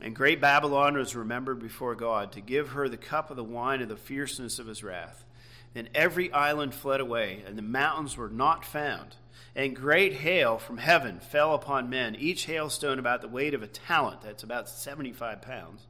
And 0.00 0.16
great 0.16 0.40
Babylon 0.40 0.96
was 0.96 1.14
remembered 1.14 1.60
before 1.60 1.94
God 1.94 2.32
to 2.32 2.40
give 2.40 2.70
her 2.70 2.88
the 2.88 2.96
cup 2.96 3.30
of 3.30 3.36
the 3.36 3.44
wine 3.44 3.80
of 3.82 3.88
the 3.88 3.96
fierceness 3.96 4.58
of 4.58 4.66
his 4.66 4.82
wrath. 4.82 5.24
Then 5.74 5.88
every 5.94 6.32
island 6.32 6.74
fled 6.74 7.00
away, 7.00 7.44
and 7.46 7.56
the 7.56 7.62
mountains 7.62 8.16
were 8.16 8.28
not 8.28 8.64
found 8.64 9.14
and 9.56 9.74
great 9.74 10.12
hail 10.12 10.58
from 10.58 10.76
heaven 10.76 11.18
fell 11.18 11.54
upon 11.54 11.88
men, 11.88 12.14
each 12.14 12.44
hailstone 12.44 12.98
about 12.98 13.22
the 13.22 13.28
weight 13.28 13.54
of 13.54 13.62
a 13.62 13.66
talent. 13.66 14.20
That's 14.20 14.42
about 14.42 14.68
75 14.68 15.40
pounds. 15.40 15.86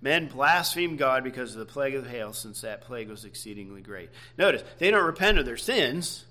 Men 0.00 0.28
blasphemed 0.28 0.96
God 0.96 1.24
because 1.24 1.52
of 1.52 1.58
the 1.58 1.66
plague 1.66 1.96
of 1.96 2.06
hail, 2.06 2.32
since 2.32 2.60
that 2.60 2.82
plague 2.82 3.10
was 3.10 3.24
exceedingly 3.24 3.82
great. 3.82 4.08
Notice, 4.38 4.62
they 4.78 4.92
don't 4.92 5.04
repent 5.04 5.38
of 5.38 5.44
their 5.44 5.58
sins. 5.58 6.24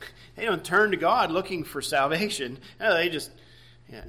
They 0.36 0.46
don't 0.46 0.64
turn 0.64 0.92
to 0.92 0.96
God 0.96 1.30
looking 1.30 1.64
for 1.64 1.82
salvation. 1.82 2.60
No, 2.78 2.94
they 2.94 3.10
just 3.10 3.30
yeah, 3.92 4.04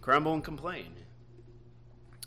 grumble 0.00 0.32
and 0.32 0.42
complain. 0.42 0.94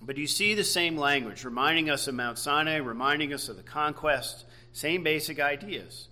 But 0.01 0.17
you 0.17 0.27
see 0.27 0.53
the 0.53 0.63
same 0.63 0.97
language, 0.97 1.43
reminding 1.43 1.89
us 1.89 2.07
of 2.07 2.13
Mount 2.13 2.37
Sinai, 2.37 2.75
reminding 2.75 3.33
us 3.33 3.49
of 3.49 3.57
the 3.57 3.63
conquest, 3.63 4.45
same 4.71 5.01
basic 5.01 5.39
ideas. 5.39 6.09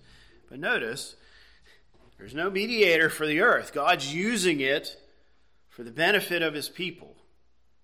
But 0.48 0.58
notice, 0.58 1.14
there's 2.22 2.34
no 2.36 2.50
mediator 2.50 3.10
for 3.10 3.26
the 3.26 3.40
earth. 3.40 3.72
God's 3.72 4.14
using 4.14 4.60
it 4.60 4.96
for 5.68 5.82
the 5.82 5.90
benefit 5.90 6.40
of 6.40 6.54
his 6.54 6.68
people 6.68 7.16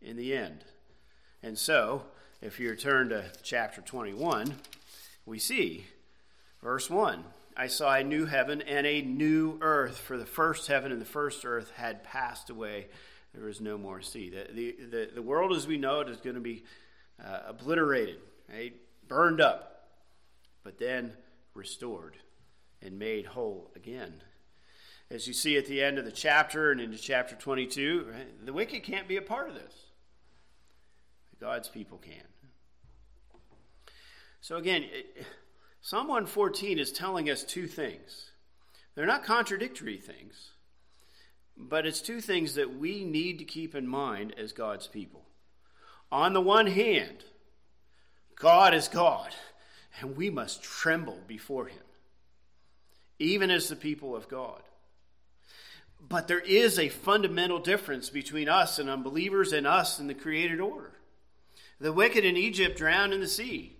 in 0.00 0.16
the 0.16 0.32
end. 0.32 0.64
And 1.42 1.58
so, 1.58 2.04
if 2.40 2.60
you 2.60 2.70
return 2.70 3.08
to 3.08 3.24
chapter 3.42 3.80
21, 3.80 4.54
we 5.26 5.40
see 5.40 5.86
verse 6.62 6.88
1 6.88 7.24
I 7.56 7.66
saw 7.66 7.92
a 7.96 8.04
new 8.04 8.26
heaven 8.26 8.62
and 8.62 8.86
a 8.86 9.02
new 9.02 9.58
earth, 9.60 9.98
for 9.98 10.16
the 10.16 10.24
first 10.24 10.68
heaven 10.68 10.92
and 10.92 11.00
the 11.00 11.04
first 11.04 11.44
earth 11.44 11.72
had 11.74 12.04
passed 12.04 12.48
away, 12.48 12.86
there 13.34 13.48
is 13.48 13.60
no 13.60 13.76
more 13.76 14.00
sea. 14.00 14.30
The, 14.30 14.54
the, 14.54 14.76
the, 14.88 15.10
the 15.16 15.22
world 15.22 15.52
as 15.56 15.66
we 15.66 15.78
know 15.78 15.98
it 15.98 16.08
is 16.08 16.18
going 16.18 16.36
to 16.36 16.40
be 16.40 16.62
uh, 17.20 17.40
obliterated, 17.48 18.20
right? 18.48 18.72
burned 19.08 19.40
up, 19.40 19.88
but 20.62 20.78
then 20.78 21.14
restored 21.54 22.16
and 22.80 23.00
made 23.00 23.26
whole 23.26 23.72
again. 23.74 24.22
As 25.10 25.26
you 25.26 25.32
see 25.32 25.56
at 25.56 25.66
the 25.66 25.82
end 25.82 25.98
of 25.98 26.04
the 26.04 26.12
chapter 26.12 26.70
and 26.70 26.80
into 26.80 26.98
chapter 26.98 27.34
22, 27.34 28.06
right, 28.12 28.46
the 28.46 28.52
wicked 28.52 28.82
can't 28.82 29.08
be 29.08 29.16
a 29.16 29.22
part 29.22 29.48
of 29.48 29.54
this. 29.54 29.74
God's 31.40 31.68
people 31.68 31.98
can. 31.98 32.14
So 34.40 34.56
again, 34.56 34.84
Psalm 35.80 36.08
114 36.08 36.78
is 36.78 36.92
telling 36.92 37.30
us 37.30 37.42
two 37.42 37.66
things. 37.66 38.30
They're 38.94 39.06
not 39.06 39.24
contradictory 39.24 39.96
things, 39.96 40.50
but 41.56 41.86
it's 41.86 42.00
two 42.00 42.20
things 42.20 42.54
that 42.54 42.78
we 42.78 43.04
need 43.04 43.38
to 43.38 43.44
keep 43.44 43.74
in 43.74 43.86
mind 43.86 44.34
as 44.36 44.52
God's 44.52 44.88
people. 44.88 45.24
On 46.10 46.32
the 46.32 46.40
one 46.40 46.66
hand, 46.66 47.24
God 48.36 48.74
is 48.74 48.88
God, 48.88 49.34
and 50.00 50.16
we 50.16 50.30
must 50.30 50.62
tremble 50.62 51.18
before 51.26 51.66
him, 51.66 51.82
even 53.18 53.50
as 53.50 53.68
the 53.68 53.76
people 53.76 54.14
of 54.14 54.28
God. 54.28 54.62
But 56.00 56.28
there 56.28 56.40
is 56.40 56.78
a 56.78 56.88
fundamental 56.88 57.58
difference 57.58 58.08
between 58.10 58.48
us 58.48 58.78
and 58.78 58.88
unbelievers 58.88 59.52
and 59.52 59.66
us 59.66 59.98
and 59.98 60.08
the 60.08 60.14
created 60.14 60.60
order. 60.60 60.92
The 61.80 61.92
wicked 61.92 62.24
in 62.24 62.36
Egypt 62.36 62.76
drowned 62.76 63.12
in 63.12 63.20
the 63.20 63.28
sea. 63.28 63.76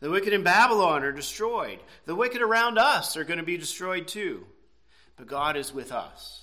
The 0.00 0.10
wicked 0.10 0.32
in 0.32 0.42
Babylon 0.42 1.04
are 1.04 1.12
destroyed. 1.12 1.78
The 2.06 2.14
wicked 2.14 2.42
around 2.42 2.78
us 2.78 3.16
are 3.16 3.24
going 3.24 3.38
to 3.38 3.44
be 3.44 3.56
destroyed 3.56 4.08
too. 4.08 4.46
But 5.16 5.26
God 5.26 5.56
is 5.56 5.72
with 5.72 5.92
us, 5.92 6.42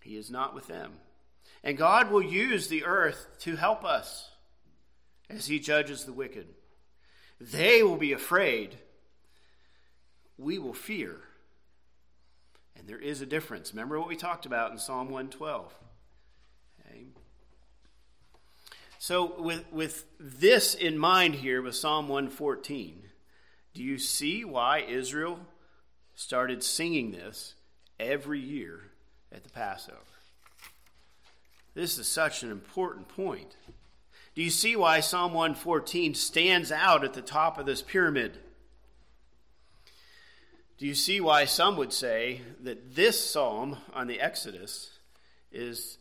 He 0.00 0.16
is 0.16 0.30
not 0.30 0.54
with 0.54 0.66
them. 0.66 0.92
And 1.64 1.78
God 1.78 2.10
will 2.10 2.22
use 2.22 2.68
the 2.68 2.84
earth 2.84 3.26
to 3.40 3.56
help 3.56 3.84
us 3.84 4.30
as 5.30 5.46
He 5.46 5.60
judges 5.60 6.04
the 6.04 6.12
wicked. 6.12 6.46
They 7.40 7.82
will 7.82 7.96
be 7.96 8.12
afraid. 8.12 8.76
We 10.38 10.58
will 10.58 10.74
fear. 10.74 11.20
And 12.82 12.88
there 12.88 12.98
is 12.98 13.20
a 13.20 13.26
difference. 13.26 13.72
Remember 13.72 13.96
what 13.96 14.08
we 14.08 14.16
talked 14.16 14.44
about 14.44 14.72
in 14.72 14.78
Psalm 14.78 15.06
112. 15.08 15.72
Okay. 16.80 17.04
So, 18.98 19.40
with, 19.40 19.64
with 19.72 20.04
this 20.18 20.74
in 20.74 20.98
mind 20.98 21.36
here, 21.36 21.62
with 21.62 21.76
Psalm 21.76 22.08
114, 22.08 23.04
do 23.72 23.84
you 23.84 23.98
see 23.98 24.44
why 24.44 24.80
Israel 24.80 25.38
started 26.16 26.64
singing 26.64 27.12
this 27.12 27.54
every 28.00 28.40
year 28.40 28.90
at 29.30 29.44
the 29.44 29.50
Passover? 29.50 29.98
This 31.74 31.98
is 31.98 32.08
such 32.08 32.42
an 32.42 32.50
important 32.50 33.06
point. 33.06 33.56
Do 34.34 34.42
you 34.42 34.50
see 34.50 34.74
why 34.74 34.98
Psalm 34.98 35.34
114 35.34 36.14
stands 36.14 36.72
out 36.72 37.04
at 37.04 37.14
the 37.14 37.22
top 37.22 37.58
of 37.58 37.66
this 37.66 37.80
pyramid? 37.80 38.38
Do 40.82 40.88
you 40.88 40.96
see 40.96 41.20
why 41.20 41.44
some 41.44 41.76
would 41.76 41.92
say 41.92 42.40
that 42.58 42.96
this 42.96 43.30
psalm 43.30 43.76
on 43.94 44.08
the 44.08 44.20
Exodus 44.20 44.98
is 45.52 45.96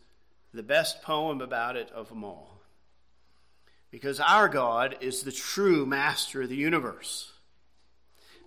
the 0.55 0.63
best 0.63 1.03
poem 1.03 1.39
about 1.39 1.75
it 1.77 1.91
of 1.91 2.09
them 2.09 2.23
all? 2.23 2.63
Because 3.91 4.19
our 4.19 4.49
God 4.49 4.97
is 4.99 5.21
the 5.21 5.31
true 5.31 5.85
master 5.85 6.41
of 6.41 6.49
the 6.49 6.55
universe. 6.55 7.31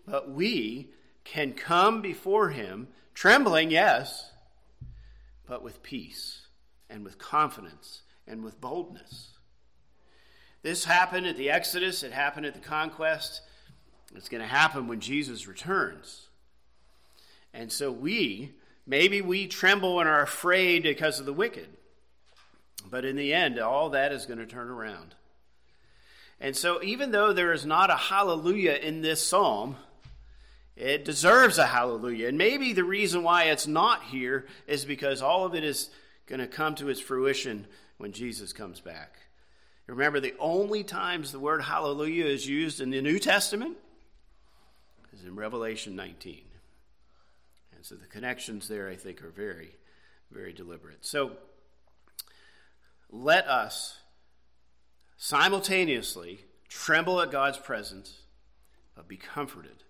But 0.08 0.28
we 0.28 0.88
can 1.22 1.52
come 1.52 2.02
before 2.02 2.48
him 2.48 2.88
trembling, 3.14 3.70
yes, 3.70 4.32
but 5.46 5.62
with 5.62 5.84
peace 5.84 6.48
and 6.90 7.04
with 7.04 7.16
confidence 7.16 8.02
and 8.26 8.42
with 8.42 8.60
boldness. 8.60 9.34
This 10.62 10.84
happened 10.84 11.28
at 11.28 11.36
the 11.36 11.50
Exodus, 11.50 12.02
it 12.02 12.12
happened 12.12 12.46
at 12.46 12.54
the 12.54 12.58
conquest. 12.60 13.40
It's 14.14 14.28
going 14.28 14.42
to 14.42 14.48
happen 14.48 14.86
when 14.86 15.00
Jesus 15.00 15.46
returns. 15.46 16.28
And 17.52 17.70
so 17.70 17.90
we, 17.90 18.52
maybe 18.86 19.20
we 19.20 19.46
tremble 19.46 20.00
and 20.00 20.08
are 20.08 20.22
afraid 20.22 20.82
because 20.82 21.20
of 21.20 21.26
the 21.26 21.32
wicked. 21.32 21.68
But 22.90 23.04
in 23.04 23.16
the 23.16 23.32
end, 23.32 23.58
all 23.58 23.90
that 23.90 24.12
is 24.12 24.26
going 24.26 24.38
to 24.38 24.46
turn 24.46 24.68
around. 24.68 25.14
And 26.40 26.56
so, 26.56 26.82
even 26.82 27.12
though 27.12 27.32
there 27.32 27.52
is 27.52 27.64
not 27.64 27.90
a 27.90 27.96
hallelujah 27.96 28.74
in 28.74 29.02
this 29.02 29.24
psalm, 29.24 29.76
it 30.76 31.04
deserves 31.04 31.58
a 31.58 31.66
hallelujah. 31.66 32.28
And 32.28 32.36
maybe 32.36 32.72
the 32.72 32.84
reason 32.84 33.22
why 33.22 33.44
it's 33.44 33.66
not 33.66 34.02
here 34.04 34.46
is 34.66 34.84
because 34.84 35.22
all 35.22 35.46
of 35.46 35.54
it 35.54 35.64
is 35.64 35.90
going 36.26 36.40
to 36.40 36.46
come 36.46 36.74
to 36.76 36.88
its 36.88 37.00
fruition 37.00 37.66
when 37.98 38.12
Jesus 38.12 38.52
comes 38.52 38.80
back. 38.80 39.16
Remember, 39.86 40.18
the 40.18 40.34
only 40.40 40.82
times 40.82 41.30
the 41.30 41.38
word 41.38 41.62
hallelujah 41.62 42.24
is 42.24 42.48
used 42.48 42.80
in 42.80 42.90
the 42.90 43.00
New 43.00 43.18
Testament 43.18 43.76
in 45.24 45.36
Revelation 45.36 45.96
19. 45.96 46.42
And 47.74 47.84
so 47.84 47.94
the 47.94 48.06
connections 48.06 48.68
there, 48.68 48.88
I 48.88 48.96
think, 48.96 49.22
are 49.22 49.30
very, 49.30 49.76
very 50.30 50.52
deliberate. 50.52 51.04
So 51.04 51.32
let 53.10 53.46
us 53.46 53.98
simultaneously 55.16 56.40
tremble 56.68 57.20
at 57.20 57.30
God's 57.30 57.58
presence, 57.58 58.22
but 58.94 59.08
be 59.08 59.16
comforted 59.16 59.84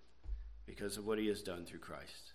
because 0.66 0.96
of 0.96 1.06
what 1.06 1.18
he 1.18 1.26
has 1.28 1.42
done 1.42 1.64
through 1.64 1.80
Christ. 1.80 2.32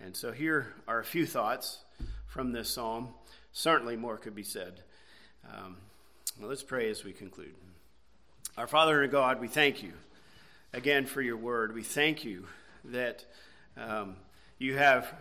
And 0.00 0.16
so 0.16 0.32
here 0.32 0.74
are 0.88 0.98
a 0.98 1.04
few 1.04 1.26
thoughts 1.26 1.78
from 2.26 2.52
this 2.52 2.70
psalm. 2.70 3.08
Certainly 3.52 3.96
more 3.96 4.16
could 4.16 4.34
be 4.34 4.42
said. 4.42 4.80
Um, 5.48 5.76
well, 6.40 6.48
let's 6.48 6.62
pray 6.62 6.90
as 6.90 7.04
we 7.04 7.12
conclude. 7.12 7.54
Our 8.56 8.66
Father 8.66 9.02
and 9.02 9.12
God, 9.12 9.40
we 9.40 9.48
thank 9.48 9.82
you 9.82 9.92
again 10.72 11.06
for 11.06 11.20
your 11.20 11.36
word. 11.36 11.74
We 11.74 11.82
thank 11.82 12.24
you 12.24 12.46
that 12.84 13.24
um, 13.76 14.16
you 14.58 14.76
have 14.76 15.12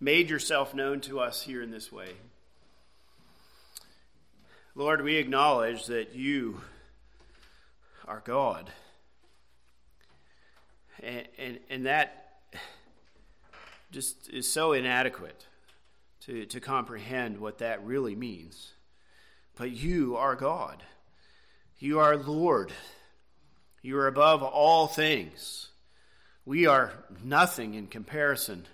made 0.00 0.28
yourself 0.28 0.74
known 0.74 1.00
to 1.02 1.20
us 1.20 1.42
here 1.42 1.62
in 1.62 1.70
this 1.70 1.92
way. 1.92 2.10
Lord, 4.74 5.02
we 5.02 5.16
acknowledge 5.16 5.86
that 5.86 6.14
you 6.14 6.60
are 8.06 8.22
God. 8.24 8.70
And, 11.02 11.28
and, 11.38 11.58
and 11.70 11.86
that 11.86 12.34
just 13.90 14.28
is 14.28 14.50
so 14.50 14.72
inadequate 14.72 15.46
to, 16.22 16.44
to 16.46 16.60
comprehend 16.60 17.38
what 17.38 17.58
that 17.58 17.84
really 17.86 18.14
means. 18.14 18.72
But 19.56 19.70
you 19.70 20.16
are 20.16 20.34
God. 20.34 20.82
You 21.78 22.00
are 22.00 22.16
Lord. 22.16 22.72
You 23.86 23.98
are 23.98 24.08
above 24.08 24.42
all 24.42 24.88
things. 24.88 25.68
We 26.44 26.66
are 26.66 26.92
nothing 27.22 27.74
in 27.74 27.86
comparison. 27.86 28.66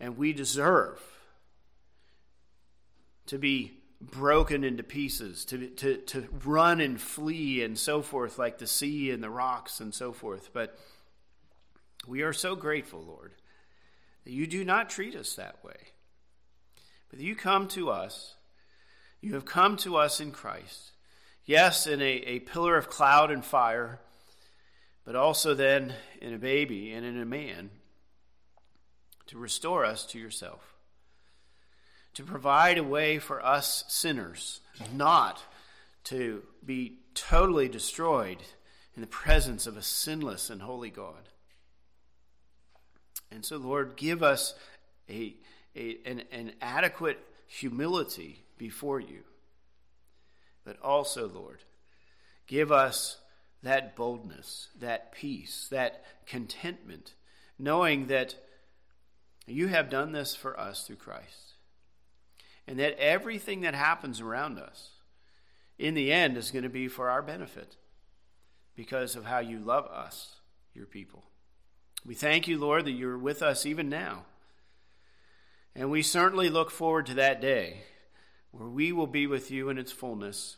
And 0.00 0.16
we 0.16 0.32
deserve 0.32 0.98
to 3.26 3.36
be 3.36 3.74
broken 4.00 4.64
into 4.64 4.82
pieces, 4.82 5.44
to, 5.44 5.68
to, 5.68 5.98
to 5.98 6.26
run 6.42 6.80
and 6.80 6.98
flee 6.98 7.62
and 7.62 7.78
so 7.78 8.00
forth, 8.00 8.38
like 8.38 8.56
the 8.56 8.66
sea 8.66 9.10
and 9.10 9.22
the 9.22 9.28
rocks 9.28 9.78
and 9.80 9.92
so 9.92 10.14
forth. 10.14 10.48
But 10.54 10.78
we 12.06 12.22
are 12.22 12.32
so 12.32 12.56
grateful, 12.56 13.04
Lord, 13.06 13.32
that 14.24 14.32
you 14.32 14.46
do 14.46 14.64
not 14.64 14.88
treat 14.88 15.14
us 15.16 15.34
that 15.34 15.62
way. 15.62 15.76
But 17.10 17.20
you 17.20 17.36
come 17.36 17.68
to 17.68 17.90
us, 17.90 18.36
you 19.20 19.34
have 19.34 19.44
come 19.44 19.76
to 19.78 19.96
us 19.98 20.18
in 20.18 20.32
Christ. 20.32 20.92
Yes, 21.48 21.86
in 21.86 22.02
a, 22.02 22.04
a 22.04 22.40
pillar 22.40 22.76
of 22.76 22.90
cloud 22.90 23.30
and 23.30 23.42
fire, 23.42 24.00
but 25.06 25.16
also 25.16 25.54
then 25.54 25.94
in 26.20 26.34
a 26.34 26.38
baby 26.38 26.92
and 26.92 27.06
in 27.06 27.18
a 27.18 27.24
man 27.24 27.70
to 29.28 29.38
restore 29.38 29.82
us 29.82 30.04
to 30.08 30.18
yourself, 30.18 30.74
to 32.12 32.22
provide 32.22 32.76
a 32.76 32.84
way 32.84 33.18
for 33.18 33.42
us 33.42 33.84
sinners 33.88 34.60
not 34.94 35.42
to 36.04 36.42
be 36.62 36.98
totally 37.14 37.66
destroyed 37.66 38.42
in 38.94 39.00
the 39.00 39.06
presence 39.06 39.66
of 39.66 39.78
a 39.78 39.82
sinless 39.82 40.50
and 40.50 40.60
holy 40.60 40.90
God. 40.90 41.30
And 43.30 43.42
so, 43.42 43.56
Lord, 43.56 43.96
give 43.96 44.22
us 44.22 44.52
a 45.08 45.34
a, 45.74 45.96
an, 46.04 46.24
an 46.30 46.52
adequate 46.60 47.18
humility 47.46 48.44
before 48.58 49.00
you. 49.00 49.22
But 50.68 50.78
also, 50.82 51.26
Lord, 51.26 51.60
give 52.46 52.70
us 52.70 53.22
that 53.62 53.96
boldness, 53.96 54.68
that 54.78 55.12
peace, 55.12 55.66
that 55.70 56.04
contentment, 56.26 57.14
knowing 57.58 58.08
that 58.08 58.34
you 59.46 59.68
have 59.68 59.88
done 59.88 60.12
this 60.12 60.36
for 60.36 60.60
us 60.60 60.86
through 60.86 60.96
Christ. 60.96 61.54
And 62.66 62.78
that 62.78 62.98
everything 62.98 63.62
that 63.62 63.74
happens 63.74 64.20
around 64.20 64.58
us, 64.58 64.90
in 65.78 65.94
the 65.94 66.12
end, 66.12 66.36
is 66.36 66.50
going 66.50 66.64
to 66.64 66.68
be 66.68 66.86
for 66.86 67.08
our 67.08 67.22
benefit 67.22 67.76
because 68.76 69.16
of 69.16 69.24
how 69.24 69.38
you 69.38 69.60
love 69.60 69.86
us, 69.86 70.34
your 70.74 70.84
people. 70.84 71.24
We 72.04 72.14
thank 72.14 72.46
you, 72.46 72.58
Lord, 72.58 72.84
that 72.84 72.90
you're 72.90 73.16
with 73.16 73.40
us 73.40 73.64
even 73.64 73.88
now 73.88 74.26
And 75.74 75.90
we 75.90 76.02
certainly 76.02 76.50
look 76.50 76.70
forward 76.70 77.06
to 77.06 77.14
that 77.14 77.40
day 77.40 77.84
where 78.50 78.68
we 78.68 78.92
will 78.92 79.06
be 79.06 79.26
with 79.26 79.50
you 79.50 79.68
in 79.68 79.78
its 79.78 79.92
fullness, 79.92 80.56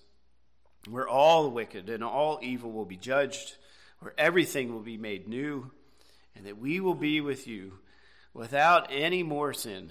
where 0.89 1.09
all 1.09 1.51
wicked 1.51 1.89
and 1.91 2.03
all 2.03 2.39
evil 2.43 2.71
will 2.71 2.85
be 2.85 2.97
judged, 2.97 3.57
where 4.01 4.15
everything 4.17 4.73
will 4.73 4.81
be 4.81 4.97
made 4.97 5.29
new, 5.29 5.71
and 6.35 6.47
that 6.47 6.59
we 6.59 6.81
will 6.81 6.95
be 6.95 7.21
with 7.21 7.47
you 7.47 7.79
without 8.33 8.87
any 8.91 9.23
more 9.23 9.53
sin 9.53 9.91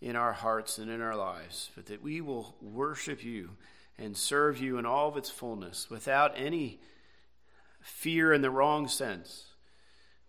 in 0.00 0.16
our 0.16 0.32
hearts 0.32 0.78
and 0.78 0.90
in 0.90 1.00
our 1.00 1.16
lives, 1.16 1.70
but 1.76 1.86
that 1.86 2.02
we 2.02 2.20
will 2.20 2.56
worship 2.60 3.22
you 3.22 3.50
and 3.98 4.16
serve 4.16 4.58
you 4.58 4.78
in 4.78 4.86
all 4.86 5.08
of 5.08 5.16
its 5.16 5.30
fullness 5.30 5.90
without 5.90 6.32
any 6.36 6.80
fear 7.80 8.32
in 8.32 8.40
the 8.40 8.50
wrong 8.50 8.88
sense, 8.88 9.44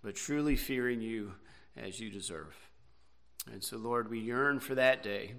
but 0.04 0.16
truly 0.16 0.56
fearing 0.56 1.02
you 1.02 1.34
as 1.78 2.00
you 2.00 2.10
deserve. 2.10 2.56
And 3.52 3.64
so, 3.64 3.78
Lord, 3.78 4.10
we 4.10 4.20
yearn 4.20 4.60
for 4.60 4.76
that 4.76 5.02
day. 5.02 5.36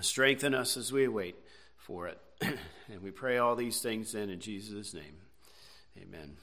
Strengthen 0.00 0.54
us 0.54 0.76
as 0.76 0.92
we 0.92 1.08
wait 1.08 1.36
for 1.76 2.08
it. 2.08 2.20
and 2.40 3.02
we 3.02 3.10
pray 3.10 3.38
all 3.38 3.56
these 3.56 3.80
things 3.80 4.12
then 4.12 4.30
in 4.30 4.40
Jesus' 4.40 4.94
name. 4.94 5.16
Amen. 6.00 6.38